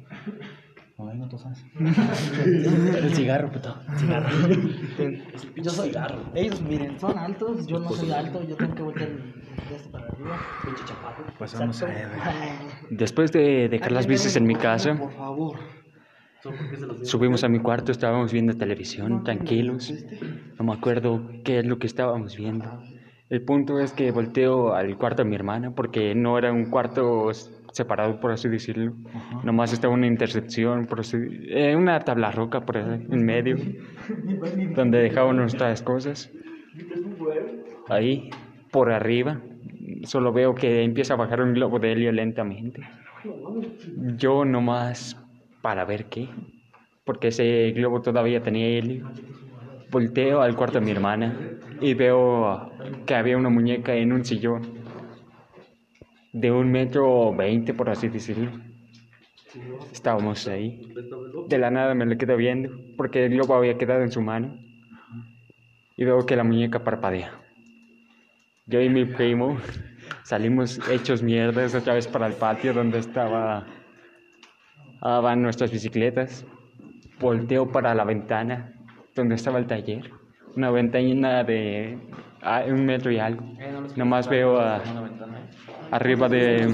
[0.99, 1.65] No, vengo, tú sabes.
[2.45, 3.81] El cigarro, puto.
[3.93, 4.29] El cigarro.
[5.57, 5.93] Yo soy
[6.35, 9.33] Ellos, miren, son altos, yo no soy alto, yo tengo que voltear el-
[9.69, 10.41] de este para arriba.
[10.65, 11.25] Pinche chaparro.
[11.39, 11.87] Pues vamos a.
[12.91, 15.59] Después de dejar las bicis en mi casa, Por favor.
[17.03, 19.93] Subimos a mi cuarto, estábamos viendo televisión, tranquilos.
[20.59, 22.83] No me acuerdo qué es lo que estábamos viendo.
[23.31, 27.31] El punto es que volteo al cuarto de mi hermana porque no era un cuarto
[27.73, 28.95] separado, por así decirlo.
[29.45, 33.57] Nomás estaba una intercepción, por así, eh, una tabla roca por ahí en medio,
[34.75, 36.33] donde dejaban nuestras cosas.
[37.89, 38.31] Ahí,
[38.71, 39.43] por arriba,
[40.05, 42.81] solo veo que empieza a bajar un globo de helio lentamente.
[44.17, 45.17] Yo nomás
[45.63, 46.29] para ver qué,
[47.05, 49.11] porque ese globo todavía tenía helio.
[49.91, 51.35] Volteo al cuarto de mi hermana
[51.81, 52.71] y veo
[53.07, 54.63] que había una muñeca en un sillón
[56.33, 58.51] de un metro veinte, por así decirlo.
[59.93, 60.93] Estábamos ahí.
[61.49, 64.59] De la nada me le quedo viendo porque el globo había quedado en su mano
[65.97, 67.33] y veo que la muñeca parpadea.
[68.67, 69.57] Yo y mi primo
[70.23, 73.67] salimos hechos mierdas otra vez para el patio donde estaba
[75.01, 76.45] ah, van nuestras bicicletas.
[77.21, 78.73] Volteo para la ventana
[79.15, 80.11] donde estaba el taller.
[80.57, 81.99] Una ventana de
[82.43, 83.45] ah, un metro y algo.
[83.97, 84.83] Nomás veo a-
[85.91, 86.67] arriba de...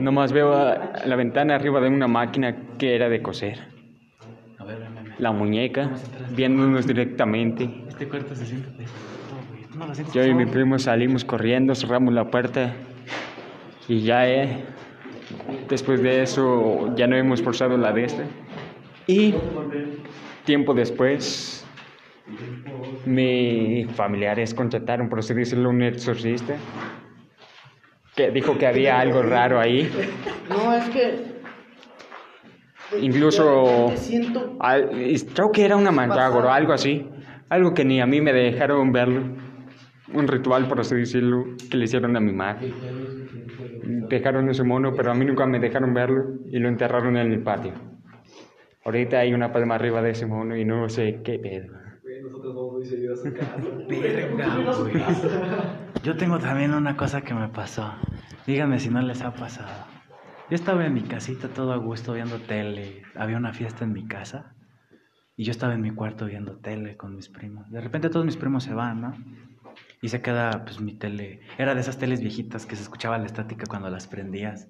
[0.00, 3.58] Nomás veo a la ventana arriba de una máquina que era de coser.
[5.18, 5.90] La muñeca
[6.36, 7.68] viéndonos directamente.
[7.88, 8.94] Este cuarto se siente pesado,
[9.50, 9.64] güey.
[9.64, 12.72] ¿Tú no Yo y mi primo salimos corriendo, cerramos la puerta
[13.88, 14.64] y ya, eh,
[15.68, 18.24] después de eso ya no hemos forzado la de esta.
[19.06, 19.34] Y
[20.44, 21.64] tiempo después,
[23.06, 26.56] mis familiares contrataron, por así decirlo, un exorcista
[28.14, 29.90] que dijo que había algo raro ahí.
[30.48, 31.38] No, es que.
[33.00, 34.56] Incluso- siento.
[34.60, 34.90] Al-
[35.34, 37.06] creo que era una mandrágora o algo así.
[37.50, 39.22] Algo que ni a mí me dejaron verlo.
[40.12, 42.72] Un ritual, por así decirlo, que le hicieron a mi madre.
[44.08, 47.42] Dejaron ese mono, pero a mí nunca me dejaron verlo y lo enterraron en el
[47.42, 47.72] patio.
[48.84, 51.74] Ahorita hay una palma arriba de ese mono y no sé qué pedo.
[53.88, 54.94] Verga, güey.
[56.02, 57.92] Yo tengo también una cosa que me pasó.
[58.46, 59.86] Díganme si no les ha pasado.
[60.48, 63.02] Yo estaba en mi casita todo a gusto viendo tele.
[63.14, 64.54] Había una fiesta en mi casa.
[65.36, 67.70] Y yo estaba en mi cuarto viendo tele con mis primos.
[67.70, 69.14] De repente todos mis primos se van, ¿no?
[70.00, 71.40] Y se queda pues mi tele.
[71.58, 74.68] Era de esas teles viejitas que se escuchaba la estática cuando las prendías.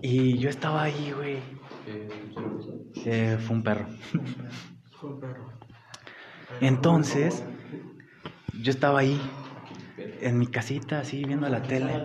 [0.00, 1.38] Y yo estaba ahí, güey.
[3.06, 3.86] Eh, fue un perro.
[6.60, 7.44] Entonces,
[8.60, 9.20] yo estaba ahí,
[10.20, 12.02] en mi casita, así, viendo la tele.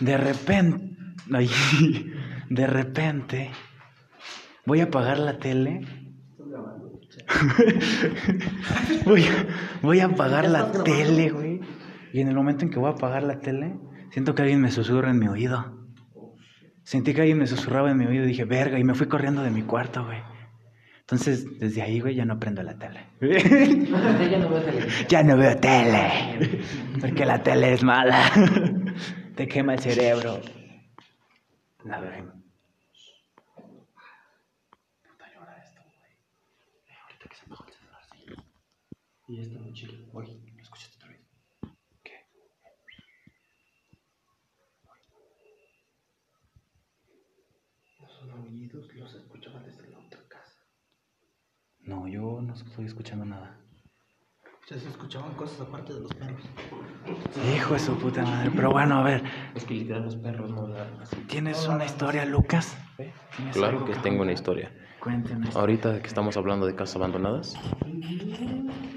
[0.00, 0.96] De repente,
[2.50, 3.50] de repente,
[4.64, 5.80] voy a apagar la tele.
[9.04, 9.46] voy, a,
[9.82, 11.60] voy a apagar la tele, güey.
[12.12, 13.76] Y en el momento en que voy a apagar la tele,
[14.10, 15.76] siento que alguien me susurra en mi oído.
[16.82, 19.42] Sentí que alguien me susurraba en mi oído y dije, verga, y me fui corriendo
[19.42, 20.18] de mi cuarto, güey.
[21.00, 23.06] Entonces, desde ahí, güey, ya no prendo la tele.
[23.20, 24.86] ya no veo tele.
[25.08, 26.62] Ya no veo tele.
[27.00, 28.30] Porque la tele es mala.
[29.36, 30.40] Te quema el cerebro.
[31.90, 32.35] A ver.
[39.28, 39.92] Y esto muy chido.
[40.12, 41.20] Oye, ¿lo escuchaste otra vez?
[42.04, 42.12] ¿Qué?
[48.00, 50.62] Los aullidos los escuchaba desde la otra casa.
[51.80, 53.58] No, yo no estoy escuchando nada.
[54.68, 56.42] Ya se escuchaban cosas aparte de los perros.
[57.54, 58.50] Hijo de su puta madre.
[58.54, 59.22] Pero bueno, a ver,
[59.54, 61.16] Es que literal los perros no dan así.
[61.28, 62.76] ¿tienes una historia, Lucas?
[62.96, 64.72] ¿Tienes Claro que tengo una historia.
[65.00, 65.48] Cuéntame.
[65.54, 67.54] Ahorita que estamos hablando de casas abandonadas,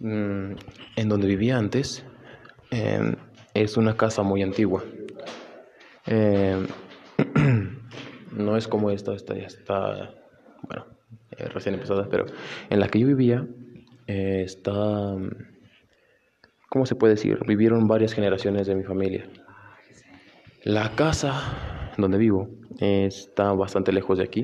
[0.00, 0.52] mm,
[0.96, 2.04] en donde vivía antes,
[2.70, 3.16] eh,
[3.54, 4.84] es una casa muy antigua.
[6.06, 6.66] Eh,
[8.32, 10.14] no es como esta, esta ya está,
[10.62, 10.86] bueno,
[11.36, 12.26] eh, recién empezada, pero
[12.70, 13.46] en la que yo vivía
[14.06, 15.30] eh, está, mm,
[16.68, 17.38] ¿cómo se puede decir?
[17.46, 19.28] Vivieron varias generaciones de mi familia.
[20.64, 22.48] La casa donde vivo
[22.80, 24.42] eh, está bastante lejos de aquí,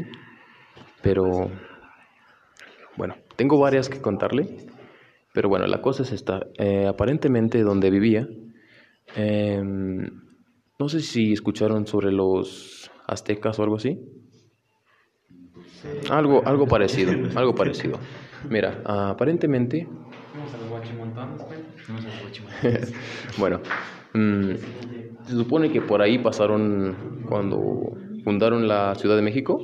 [1.02, 1.50] pero
[2.96, 4.66] bueno, tengo varias que contarle,
[5.34, 6.46] pero bueno, la cosa es esta.
[6.58, 8.28] Eh, aparentemente donde vivía,
[9.16, 10.08] em,
[10.78, 13.98] no sé si escucharon sobre los aztecas o algo así.
[16.08, 17.98] Algo, algo parecido, algo parecido.
[18.48, 19.88] Mira, aparentemente
[23.38, 23.60] bueno,
[24.14, 24.54] mm,
[25.26, 29.60] se supone que por ahí pasaron cuando fundaron la Ciudad de México.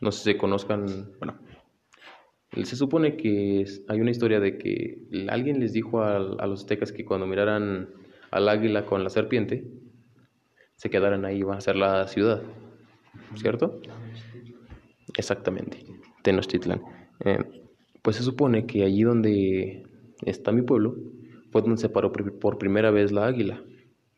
[0.00, 0.86] No sé si se conozcan,
[1.18, 1.34] bueno,
[2.64, 7.04] se supone que hay una historia de que alguien les dijo a, los aztecas que
[7.04, 7.88] cuando miraran
[8.30, 9.64] al águila con la serpiente,
[10.76, 12.42] se quedaran ahí, iba a ser la ciudad,
[13.34, 13.80] ¿cierto?
[15.16, 15.78] Exactamente,
[16.22, 16.80] Tenochtitlan.
[17.24, 17.38] Eh,
[18.02, 19.86] pues se supone que allí donde
[20.24, 20.96] está mi pueblo
[21.50, 23.62] fue donde se paró por primera vez la águila,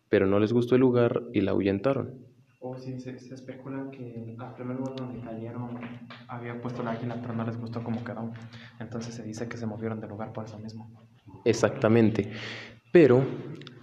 [0.09, 2.30] pero no les gustó el lugar y la ahuyentaron.
[2.61, 5.81] O sí, se, se especula que al primer lugar donde cayeron
[6.29, 8.33] había puesto la águila, pero no les gustó cómo quedó.
[8.79, 10.91] Entonces se dice que se movieron de lugar por eso mismo.
[11.45, 12.31] Exactamente.
[12.93, 13.25] Pero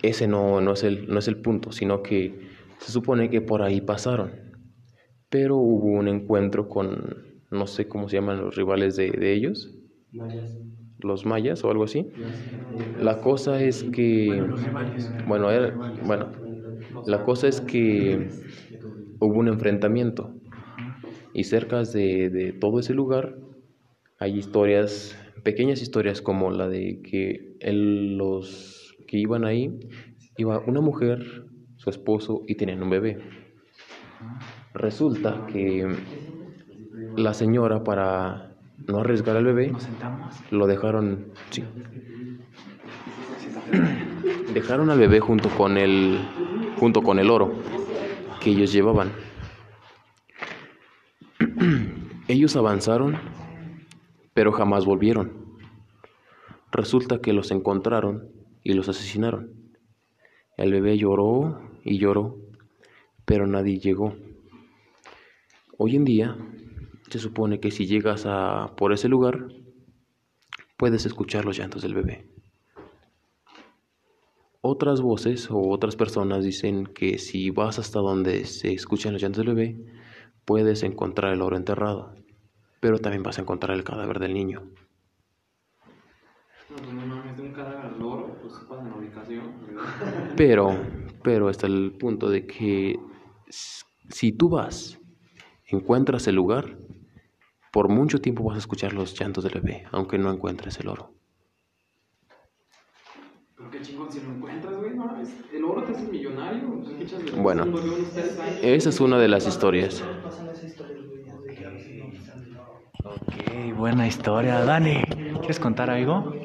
[0.01, 2.49] ese no, no, es el, no es el punto, sino que
[2.79, 4.31] se supone que por ahí pasaron.
[5.29, 9.73] Pero hubo un encuentro con, no sé cómo se llaman los rivales de, de ellos,
[10.99, 12.07] los mayas o algo así.
[12.97, 14.45] La cosa es que,
[15.25, 16.31] bueno, era- bueno,
[17.05, 18.41] la cosa es que
[19.19, 20.33] hubo un enfrentamiento
[21.33, 23.35] y cerca de, de todo ese lugar
[24.19, 29.79] hay historias, pequeñas historias como la de que el- los que iban ahí,
[30.37, 31.45] iba una mujer,
[31.77, 33.19] su esposo y tenían un bebé.
[34.73, 35.87] Resulta que
[37.15, 38.55] la señora para
[38.87, 39.71] no arriesgar al bebé
[40.51, 41.63] lo dejaron, sí.
[44.53, 46.19] Dejaron al bebé junto con el
[46.79, 47.53] junto con el oro
[48.49, 49.11] ellos llevaban.
[52.27, 53.17] ellos avanzaron,
[54.33, 55.57] pero jamás volvieron.
[56.71, 58.31] Resulta que los encontraron
[58.63, 59.73] y los asesinaron.
[60.57, 62.37] El bebé lloró y lloró,
[63.25, 64.15] pero nadie llegó.
[65.77, 66.35] Hoy en día
[67.09, 69.47] se supone que si llegas a por ese lugar
[70.77, 72.36] puedes escuchar los llantos del bebé.
[74.69, 79.45] Otras voces o otras personas dicen que si vas hasta donde se escuchan los llantos
[79.45, 79.79] del bebé,
[80.43, 82.13] puedes encontrar el oro enterrado,
[82.81, 84.63] pero también vas a encontrar el cadáver del niño.
[86.69, 89.53] No, pues no mames, de un cadáver al oro, pues pasan la ubicación.
[90.35, 90.77] Pero,
[91.23, 92.99] pero está el punto de que
[93.47, 94.99] si tú vas,
[95.65, 96.77] encuentras el lugar,
[97.71, 101.13] por mucho tiempo vas a escuchar los llantos del bebé, aunque no encuentres el oro.
[103.57, 104.29] Pero qué chingón si lo
[107.37, 107.69] bueno,
[108.61, 110.05] esa es una de las historias.
[113.03, 114.63] Ok, buena historia.
[114.63, 115.01] Dani,
[115.39, 116.35] ¿quieres contar algo?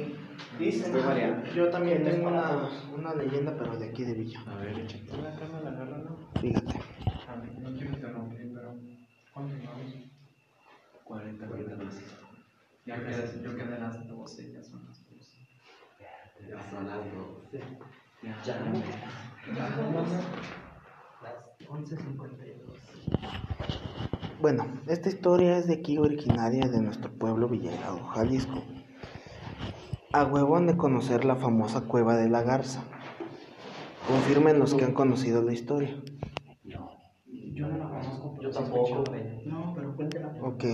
[1.54, 4.40] Yo también tengo una, una leyenda, pero de aquí de Villa.
[4.46, 4.76] A ver,
[6.40, 6.78] Fíjate.
[7.56, 8.76] No quiero interrumpir, pero
[9.32, 9.96] ¿cuánto llevamos?
[11.04, 11.94] 40 minutos.
[12.84, 15.48] Ya quedas, yo quedé las 12, ya son las 12.
[16.48, 17.48] Ya son las 12.
[17.52, 18.72] Ya.
[18.80, 20.61] ya.
[21.62, 22.72] Las 11.52.
[24.40, 28.62] Bueno, esta historia es de aquí originaria de nuestro pueblo Villagrado, Jalisco.
[30.12, 32.82] A huevo han de conocer la famosa cueva de la Garza.
[34.08, 36.02] Confirmen los que han conocido la historia.
[36.64, 38.36] Yo no la conozco.
[38.40, 39.04] Yo tampoco.
[39.46, 40.34] No, pero cuéntela.
[40.42, 40.64] Ok.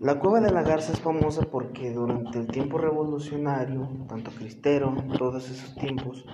[0.00, 5.48] La cueva de la Garza es famosa porque durante el tiempo revolucionario, tanto cristero, todos
[5.48, 6.26] esos tiempos,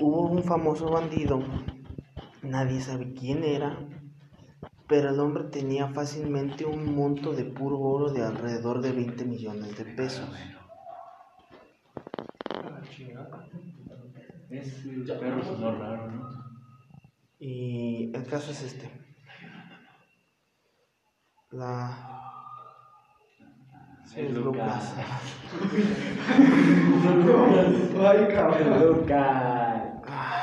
[0.00, 1.42] hubo un famoso bandido,
[2.42, 3.78] nadie sabe quién era,
[4.88, 9.76] pero el hombre tenía fácilmente un monto de puro oro de alrededor de 20 millones
[9.78, 10.28] de pesos.
[14.50, 16.28] Es el perro sonó raro, ¿no?
[17.40, 18.90] Y el caso es este.
[21.50, 22.22] La...
[24.06, 24.94] Sí, es Lucas.
[28.00, 28.86] Ay, cabrón.
[28.86, 29.63] Lucas.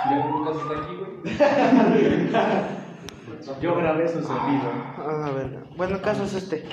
[0.10, 2.32] Yo nunca está aquí, güey.
[3.62, 4.72] Yo grabé su sonido.
[4.98, 5.64] A la verga.
[5.76, 6.64] Bueno, el caso es este.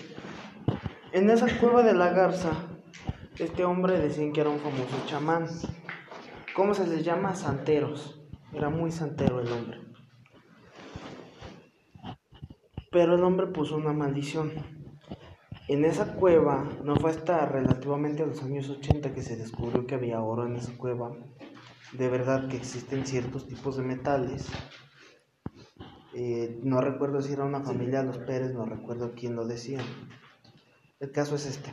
[1.13, 2.51] En esa cueva de la garza,
[3.39, 5.47] este hombre decían que era un famoso chamán.
[6.55, 7.35] ¿Cómo se les llama?
[7.35, 8.21] Santeros.
[8.53, 9.79] Era muy santero el hombre.
[12.91, 14.53] Pero el hombre puso una maldición.
[15.69, 19.95] En esa cueva, no fue hasta relativamente a los años 80 que se descubrió que
[19.95, 21.13] había oro en esa cueva.
[21.93, 24.47] De verdad que existen ciertos tipos de metales.
[26.15, 29.81] Eh, no recuerdo si era una familia de los Pérez, no recuerdo quién lo decía.
[31.01, 31.73] El caso es este.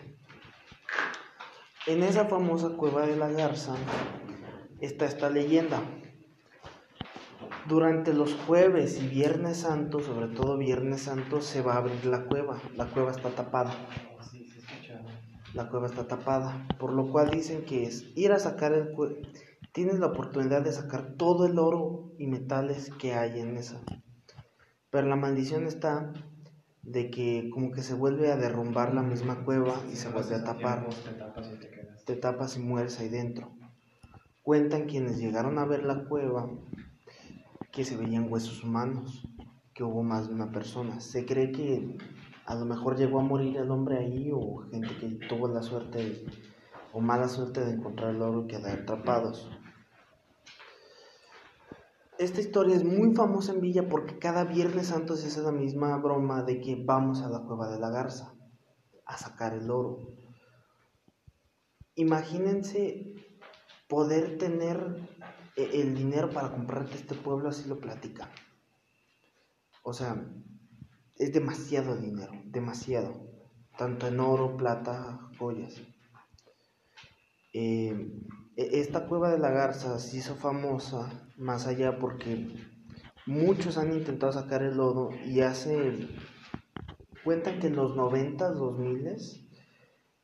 [1.88, 3.76] En esa famosa cueva de la Garza
[4.80, 5.82] está esta leyenda.
[7.68, 12.26] Durante los jueves y viernes santo, sobre todo viernes santo, se va a abrir la
[12.26, 12.62] cueva.
[12.76, 13.74] La cueva está tapada.
[15.54, 16.68] La cueva está tapada.
[16.80, 18.94] Por lo cual dicen que es ir a sacar el
[19.76, 23.82] Tienes la oportunidad de sacar todo el oro y metales que hay en esa.
[24.90, 26.14] Pero la maldición está
[26.82, 30.46] de que como que se vuelve a derrumbar la misma cueva y se vuelve a
[30.46, 30.88] tapar.
[32.06, 33.52] Te tapas y mueres ahí dentro.
[34.44, 36.50] Cuentan quienes llegaron a ver la cueva
[37.74, 39.28] que se veían huesos humanos,
[39.74, 41.02] que hubo más de una persona.
[41.02, 41.98] Se cree que
[42.46, 46.24] a lo mejor llegó a morir el hombre ahí o gente que tuvo la suerte
[46.94, 49.52] o mala suerte de encontrar el oro y quedar atrapados.
[52.18, 55.98] Esta historia es muy famosa en Villa porque cada Viernes Santo se hace la misma
[55.98, 58.34] broma de que vamos a la cueva de la Garza
[59.06, 60.00] a sacar el oro.
[61.96, 63.16] Imagínense
[63.90, 65.10] poder tener
[65.58, 68.30] e- el dinero para comprarte este pueblo, así lo platican.
[69.84, 70.16] O sea,
[71.18, 73.14] es demasiado dinero, demasiado.
[73.78, 75.82] Tanto en oro, plata, joyas.
[77.54, 78.10] Eh,
[78.56, 82.48] e- esta cueva de la Garza se hizo famosa más allá porque
[83.26, 86.08] muchos han intentado sacar el lodo y hace
[87.24, 89.46] cuentan que en los 90s, 2000s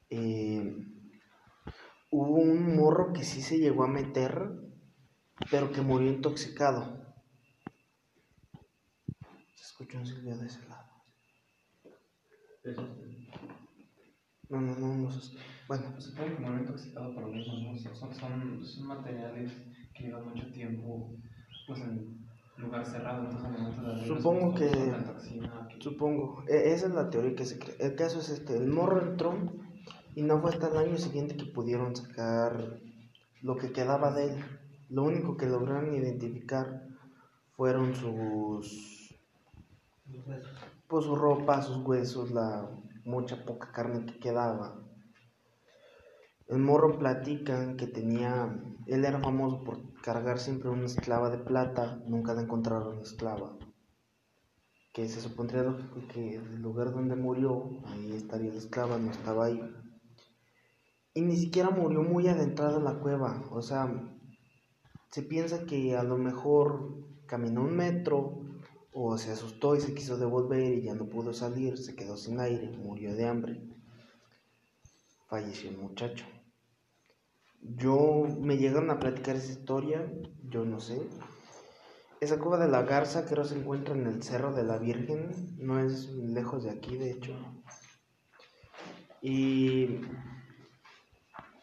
[0.10, 0.76] eh,
[2.12, 4.52] hubo un morro que sí se llegó a meter,
[5.52, 6.82] pero que murió intoxicado.
[9.56, 10.90] Se escuchó un silbido de ese lado.
[14.50, 15.10] No, no, no, no.
[15.12, 15.38] se-
[15.68, 17.78] Bueno, Supongo que momento excitado por lo mismo, ¿no?
[17.96, 19.52] Son, son, son materiales
[19.94, 21.10] que llevan mucho tiempo
[21.68, 22.28] pues en
[22.58, 27.36] lugar cerrado, entonces momento Supongo pues, que- toxina, que- Supongo, e- esa es la teoría
[27.36, 27.76] que se cree.
[27.80, 29.34] El caso es este, el morro entró
[30.16, 32.80] y no fue hasta el año siguiente que pudieron sacar
[33.42, 34.44] lo que quedaba de él.
[34.90, 36.84] Lo único que lograron identificar
[37.56, 39.16] fueron sus,
[40.88, 42.70] pues su ropa, sus huesos, la
[43.06, 44.76] mucha poca carne que quedaba.
[46.52, 52.04] El morro platican que tenía, él era famoso por cargar siempre una esclava de plata,
[52.06, 53.58] nunca le encontraron una esclava
[54.94, 59.46] que se supondría lógico que el lugar donde murió, ahí estaría la esclava, no estaba
[59.46, 59.62] ahí.
[61.14, 63.90] Y ni siquiera murió muy adentrado en la cueva, o sea,
[65.10, 68.42] se piensa que a lo mejor caminó un metro
[68.94, 72.42] o se asustó y se quiso devolver y ya no pudo salir, se quedó sin
[72.42, 73.62] aire, murió de hambre.
[75.28, 76.26] Falleció el muchacho.
[77.62, 80.12] Yo me llegaron a platicar esa historia,
[80.44, 81.02] yo no sé,
[82.20, 85.80] esa cueva de la Garza creo se encuentra en el Cerro de la Virgen, no
[85.80, 87.34] es lejos de aquí, de hecho.
[89.22, 90.02] Y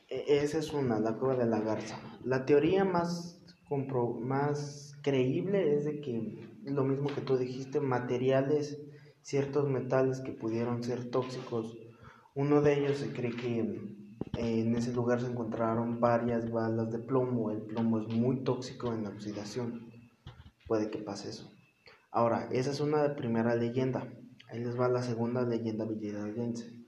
[0.08, 1.98] e- esa es una, la cueva de la Garza.
[2.24, 8.78] La teoría más, compro- más creíble es de que lo mismo que tú dijiste, materiales
[9.22, 11.76] ciertos metales que pudieron ser tóxicos.
[12.34, 13.97] Uno de ellos se cree que
[14.36, 17.50] en ese lugar se encontraron varias balas de plomo.
[17.50, 19.90] El plomo es muy tóxico en la oxidación.
[20.66, 21.50] Puede que pase eso.
[22.10, 24.06] Ahora, esa es una primera leyenda.
[24.50, 26.78] Ahí les va la segunda leyenda villarrealdense.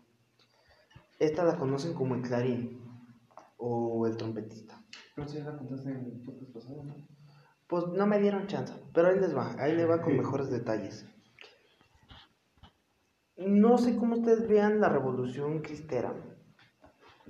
[1.18, 2.80] Esta la conocen como el clarín
[3.58, 4.82] o el trompetista.
[5.14, 6.94] Pero si la contaste en el podcast pasado, ¿no?
[7.66, 11.06] Pues no me dieron chance, pero ahí les va, ahí le va con mejores detalles.
[13.36, 16.14] No sé cómo ustedes vean la revolución cristera,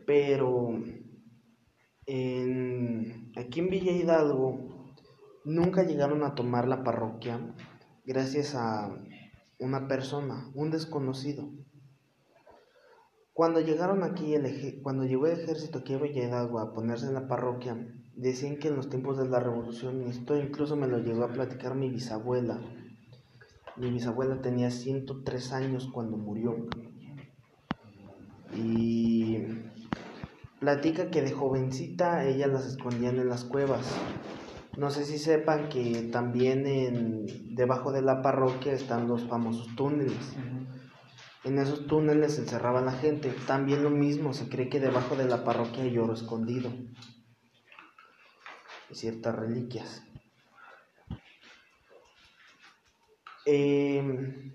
[0.07, 0.71] pero
[2.07, 4.95] en- aquí en Villa Hidalgo
[5.45, 7.55] nunca llegaron a tomar la parroquia
[8.05, 8.91] gracias a
[9.59, 11.51] una persona, un desconocido.
[13.33, 17.15] Cuando llegaron aquí, el cuando llegó el ejército aquí a Villa Hidalgo a ponerse en
[17.15, 17.77] la parroquia,
[18.15, 21.75] decían que en los tiempos de la revolución, esto incluso me lo llegó a platicar
[21.75, 22.61] mi bisabuela.
[23.77, 26.55] Mi bisabuela tenía 103 años cuando murió.
[28.55, 29.39] Y
[30.61, 33.87] platica que de jovencita ella las escondían en las cuevas.
[34.77, 40.37] No sé si sepan que también en, debajo de la parroquia están los famosos túneles.
[41.43, 43.33] En esos túneles se encerraba la gente.
[43.47, 46.71] También lo mismo, se cree que debajo de la parroquia hay oro escondido.
[48.91, 50.03] Y ciertas reliquias.
[53.47, 54.53] Eh,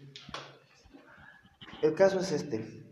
[1.81, 2.84] el caso es este.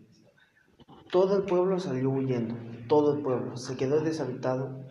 [1.14, 2.56] Todo el pueblo salió huyendo,
[2.88, 4.84] todo el pueblo, se quedó deshabitado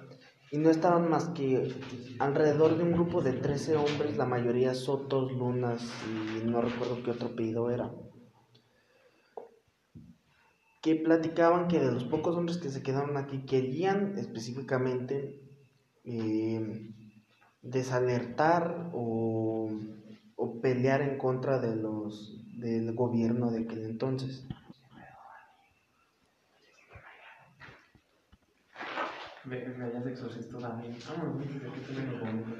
[0.52, 1.74] y no estaban más que
[2.20, 7.10] alrededor de un grupo de 13 hombres, la mayoría sotos, lunas y no recuerdo qué
[7.10, 7.90] otro apellido era,
[10.80, 15.40] que platicaban que de los pocos hombres que se quedaron aquí querían específicamente
[16.04, 16.94] eh,
[17.62, 19.68] desalertar o,
[20.36, 24.46] o pelear en contra de los del gobierno de aquel entonces.
[29.44, 30.94] Ve, veías de exorcista también.
[31.08, 32.50] Vámonos, güey, que aquí tenemos bonito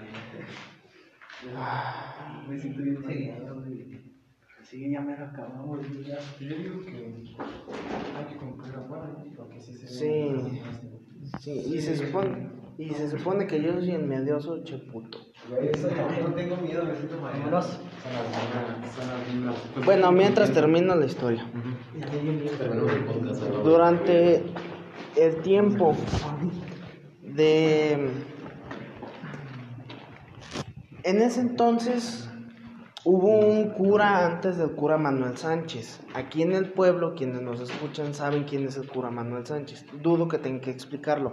[2.49, 4.13] Me siento bien mareado, güey.
[4.63, 6.19] Sí, ya me lo acabamos, ya.
[6.41, 7.25] Yo digo que
[8.17, 9.15] hay que concluir afuera.
[9.37, 9.91] Porque sí se ve.
[9.91, 10.63] Sí,
[11.41, 15.19] sí, y se supone, y se supone que yo soy el medioso cheputo.
[15.51, 17.21] No tengo miedo, me siento.
[19.85, 21.45] Bueno, mientras termino la historia.
[23.63, 24.43] Durante
[25.17, 25.95] el tiempo
[27.35, 28.11] de...
[31.05, 32.31] En ese entonces
[33.05, 36.01] hubo un cura antes del cura Manuel Sánchez.
[36.15, 39.87] Aquí en el pueblo, quienes nos escuchan saben quién es el cura Manuel Sánchez.
[40.01, 41.33] Dudo que tenga que explicarlo.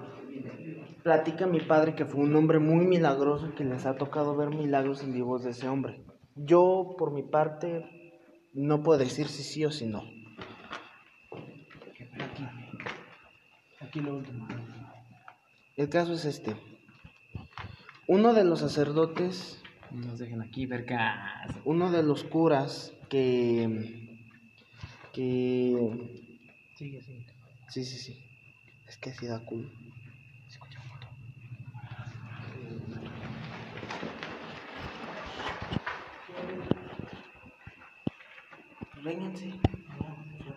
[1.03, 4.49] Platica mi padre que fue un hombre muy milagroso y que les ha tocado ver
[4.49, 6.03] milagros en vivos de ese hombre.
[6.35, 7.85] Yo, por mi parte,
[8.53, 10.03] no puedo decir si sí o si no.
[12.19, 12.45] Aquí.
[13.81, 14.47] Aquí lo último.
[15.79, 16.57] El caso es este.
[18.05, 21.55] Uno de los sacerdotes, No nos dejen aquí, vergas.
[21.63, 24.19] uno de los curas que...
[25.13, 25.77] que...
[26.75, 27.25] Sigue, sigue.
[27.69, 28.25] Sí, sí, sí.
[28.89, 29.69] Es que sí da culo.
[38.91, 39.53] Pues Vénganse.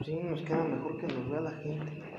[0.05, 2.12] Sí, nos queda mejor que nos vea la gente.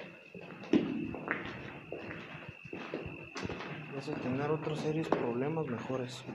[3.95, 6.25] Vas a tener otros serios problemas mejores.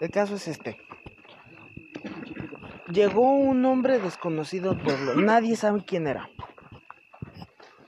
[0.00, 0.78] El caso es este.
[2.92, 5.14] Llegó un hombre desconocido al pueblo.
[5.14, 6.28] Nadie sabe quién era.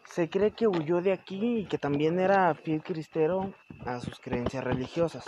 [0.04, 3.52] Se cree que huyó de aquí y que también era fiel cristero
[3.84, 5.24] a sus creencias religiosas.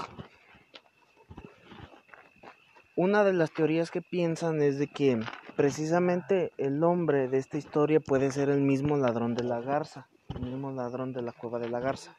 [2.95, 5.21] Una de las teorías que piensan es de que
[5.55, 10.09] precisamente el hombre de esta historia puede ser el mismo ladrón de la garza,
[10.41, 12.15] mismo ladrón de la cueva de la garza.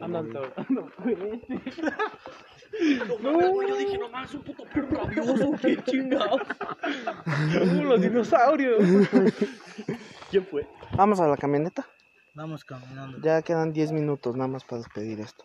[0.00, 0.22] Anda,
[0.68, 1.40] no puede.
[3.22, 6.40] No, yo dije nomás un puto perro rabioso, qué chingados.
[7.56, 8.78] Uh, los dinosaurios.
[10.30, 10.66] ¿Quién fue?
[10.96, 11.86] Vamos a la camioneta.
[12.34, 13.18] Vamos caminando.
[13.20, 15.44] Ya quedan 10 minutos nada más para despedir esto.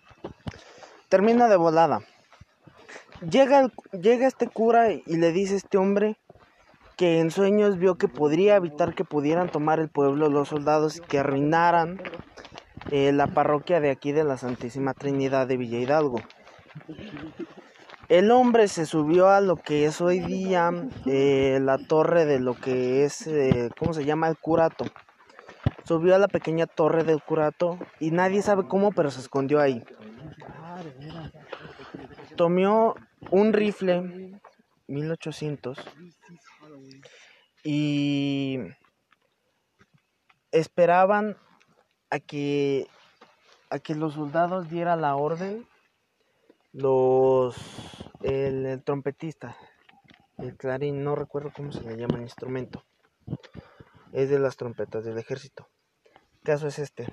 [1.09, 2.01] Termina de volada.
[3.29, 6.17] Llega, el- llega este cura y le dice a este hombre
[7.01, 10.99] que en sueños vio que podría evitar que pudieran tomar el pueblo los soldados y
[10.99, 11.99] que arruinaran
[12.91, 16.21] eh, la parroquia de aquí de la Santísima Trinidad de Villa Hidalgo.
[18.07, 20.69] El hombre se subió a lo que es hoy día
[21.07, 24.27] eh, la torre de lo que es, eh, ¿cómo se llama?
[24.27, 24.85] El curato.
[25.85, 29.83] Subió a la pequeña torre del curato y nadie sabe cómo, pero se escondió ahí.
[32.35, 32.93] Tomó
[33.31, 34.39] un rifle
[34.85, 35.79] 1800
[37.63, 38.59] y
[40.51, 41.37] esperaban
[42.09, 42.87] a que
[43.69, 45.67] a que los soldados diera la orden
[46.73, 47.55] los
[48.21, 49.55] el, el trompetista
[50.37, 52.83] el clarín no recuerdo cómo se le llama el instrumento
[54.11, 55.69] es de las trompetas del ejército.
[56.35, 57.07] El caso es este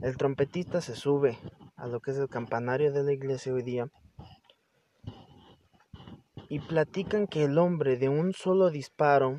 [0.00, 1.38] el trompetista se sube
[1.76, 3.88] a lo que es el campanario de la iglesia hoy día
[6.48, 9.38] y platican que el hombre de un solo disparo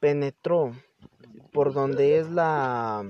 [0.00, 0.72] penetró
[1.52, 3.04] por donde es la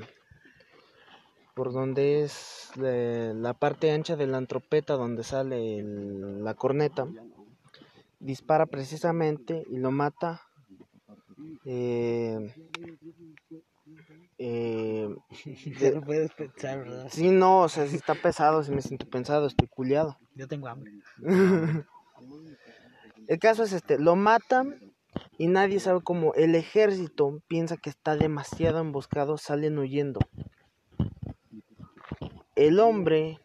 [1.55, 7.07] por donde es eh, la parte ancha de la trompeta donde sale el- la corneta
[8.19, 10.43] dispara precisamente y lo mata
[11.65, 12.39] eh,
[14.39, 15.09] eh,
[15.95, 17.09] no puedes pensar, ¿verdad?
[17.11, 20.69] sí no o sea si está pesado si me siento pensado estoy culiado Yo tengo
[20.69, 20.93] hambre.
[23.31, 24.93] El caso es este, lo matan
[25.39, 26.35] y nadie sabe cómo.
[26.35, 30.19] El ejército piensa que está demasiado emboscado, salen huyendo.
[32.57, 33.39] El hombre,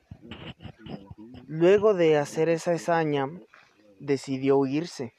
[1.46, 3.28] luego de hacer esa hazaña,
[4.00, 5.14] decidió irse.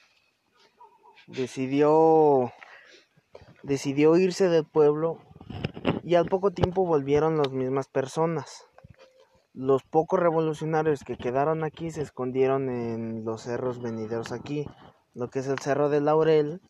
[1.29, 2.53] Decidió
[3.63, 5.21] decidió irse del pueblo
[6.03, 8.67] y al poco tiempo volvieron las mismas personas.
[9.57, 14.67] Los pocos revolucionarios que quedaron aquí se escondieron en los cerros venideros aquí,
[15.15, 16.61] lo que es el Cerro de Laurel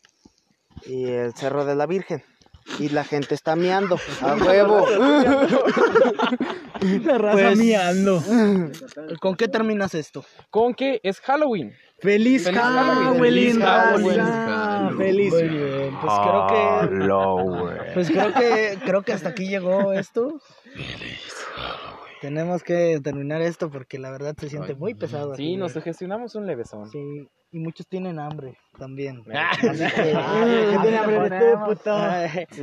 [0.86, 2.22] y el Cerro de la Virgen.
[2.78, 4.86] Y la gente está miando, a huevo.
[6.80, 8.22] La raza Pues- miando.
[9.20, 10.24] ¿Con qué terminas esto?
[10.50, 11.72] Con que es Halloween.
[11.98, 13.20] ¡Feliz, Feliz Halloween!
[13.20, 14.96] Feliz Halloween.
[14.98, 15.32] Feliz.
[15.32, 16.54] Muy bien, pues creo que
[17.02, 17.78] Halloween.
[17.94, 20.40] pues creo que creo que hasta aquí llegó esto.
[22.26, 25.36] Tenemos que terminar esto porque la verdad se siente muy pesado.
[25.36, 26.90] Sí, aquí, nos sugestionamos un levesón.
[26.90, 29.22] Sí, y muchos tienen hambre también.
[29.32, 29.68] Ah, Así que-
[30.72, 31.94] ¿qué tiene hambre de puto?
[31.94, 32.62] Ay, Sí.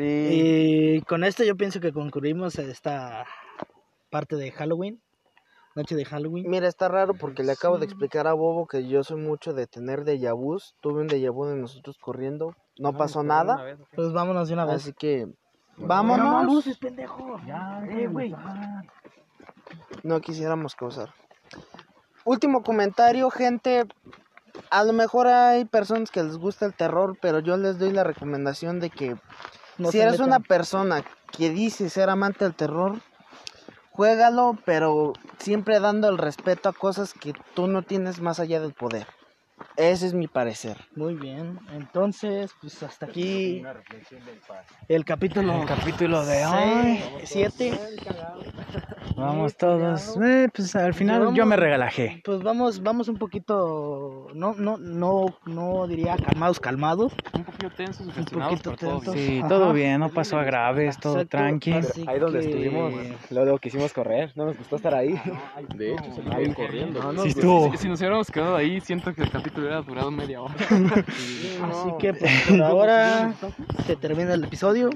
[0.97, 3.25] Y con esto yo pienso que concluimos esta
[4.09, 4.99] parte de Halloween,
[5.75, 6.49] noche de Halloween.
[6.49, 9.65] Mira, está raro porque le acabo de explicar a Bobo que yo soy mucho de
[9.65, 10.75] tener déjà vus.
[10.81, 13.63] Tuve un déjà vu de nosotros corriendo, no pasó nada.
[13.95, 14.75] Pues vámonos de una vez.
[14.75, 15.25] Así que,
[15.77, 16.43] No vámonos.
[16.45, 17.39] luces, pendejo.
[17.47, 18.35] Ya, güey.
[20.03, 21.13] No quisiéramos causar.
[22.25, 23.85] Último comentario, gente.
[24.69, 28.03] A lo mejor hay personas que les gusta el terror, pero yo les doy la
[28.03, 29.17] recomendación de que
[29.77, 30.27] No si eres metan.
[30.27, 33.01] una persona que dice ser amante del terror,
[33.91, 38.73] juégalo, pero siempre dando el respeto a cosas que tú no tienes más allá del
[38.73, 39.07] poder.
[39.75, 40.77] Ese es mi parecer.
[40.95, 43.63] Muy bien, entonces, pues hasta aquí
[44.87, 47.03] el capítulo, El capítulo de hoy.
[47.23, 47.79] 7.
[49.15, 50.17] Vamos todos.
[50.23, 52.21] Eh, pues al final yo me regalajé.
[52.23, 57.13] Pues vamos, vamos un poquito, no, no, no, no diría calmados, calmados.
[57.33, 59.13] Un poquito tensos, Un poquito tensos.
[59.13, 59.47] Sí, Ajá.
[59.47, 61.73] todo bien, no pasó a graves, todo Exacto, tranqui.
[61.73, 62.93] así Ahí donde que- estuvimos,
[63.31, 65.19] luego quisimos correr, no nos gustó estar ahí.
[65.75, 67.23] De hecho, salimos corriendo.
[67.23, 67.71] Sí estuvo.
[67.71, 70.53] Si, si nos hubiéramos quedado ahí, siento que el capítulo hubiera durado media hora.
[71.63, 73.33] Así que pues, por ahora
[73.85, 74.89] se termina el episodio.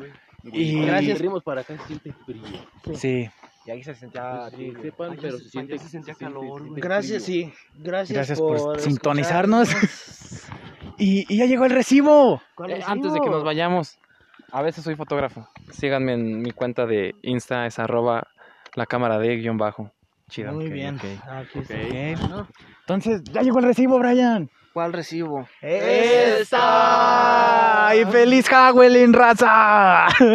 [0.43, 1.18] Y Gracias.
[1.18, 2.43] Corrimos para acá, se siente frío.
[2.93, 3.30] Sí,
[3.65, 4.49] Y ahí se sentía...
[4.55, 6.82] Que sepan, pero se siente, se sentía se calor, güey.
[6.82, 7.51] Gracias, sí.
[7.76, 9.70] Gracias, Gracias por por sintonizarnos.
[10.97, 12.41] y, y ya llegó el recibo.
[12.55, 12.88] ¿Cuál Eh, es?
[12.88, 13.97] antes de que nos vayamos,
[14.53, 15.47] a veces soy fotógrafo.
[15.72, 18.28] Síganme en mi cuenta de Insta, es arroba
[18.76, 19.91] la cámara de guion bajo.
[20.30, 20.53] Chido.
[20.53, 20.95] Muy ok, bien.
[20.95, 21.03] ok.
[21.28, 22.47] Aquí está.
[22.88, 24.50] Entonces, ya llegó el recibo, Brian.
[24.72, 25.46] ¿Cuál recibo?
[25.62, 26.62] ¡Esta!
[27.94, 30.08] ¡Y feliz Halloween, raza!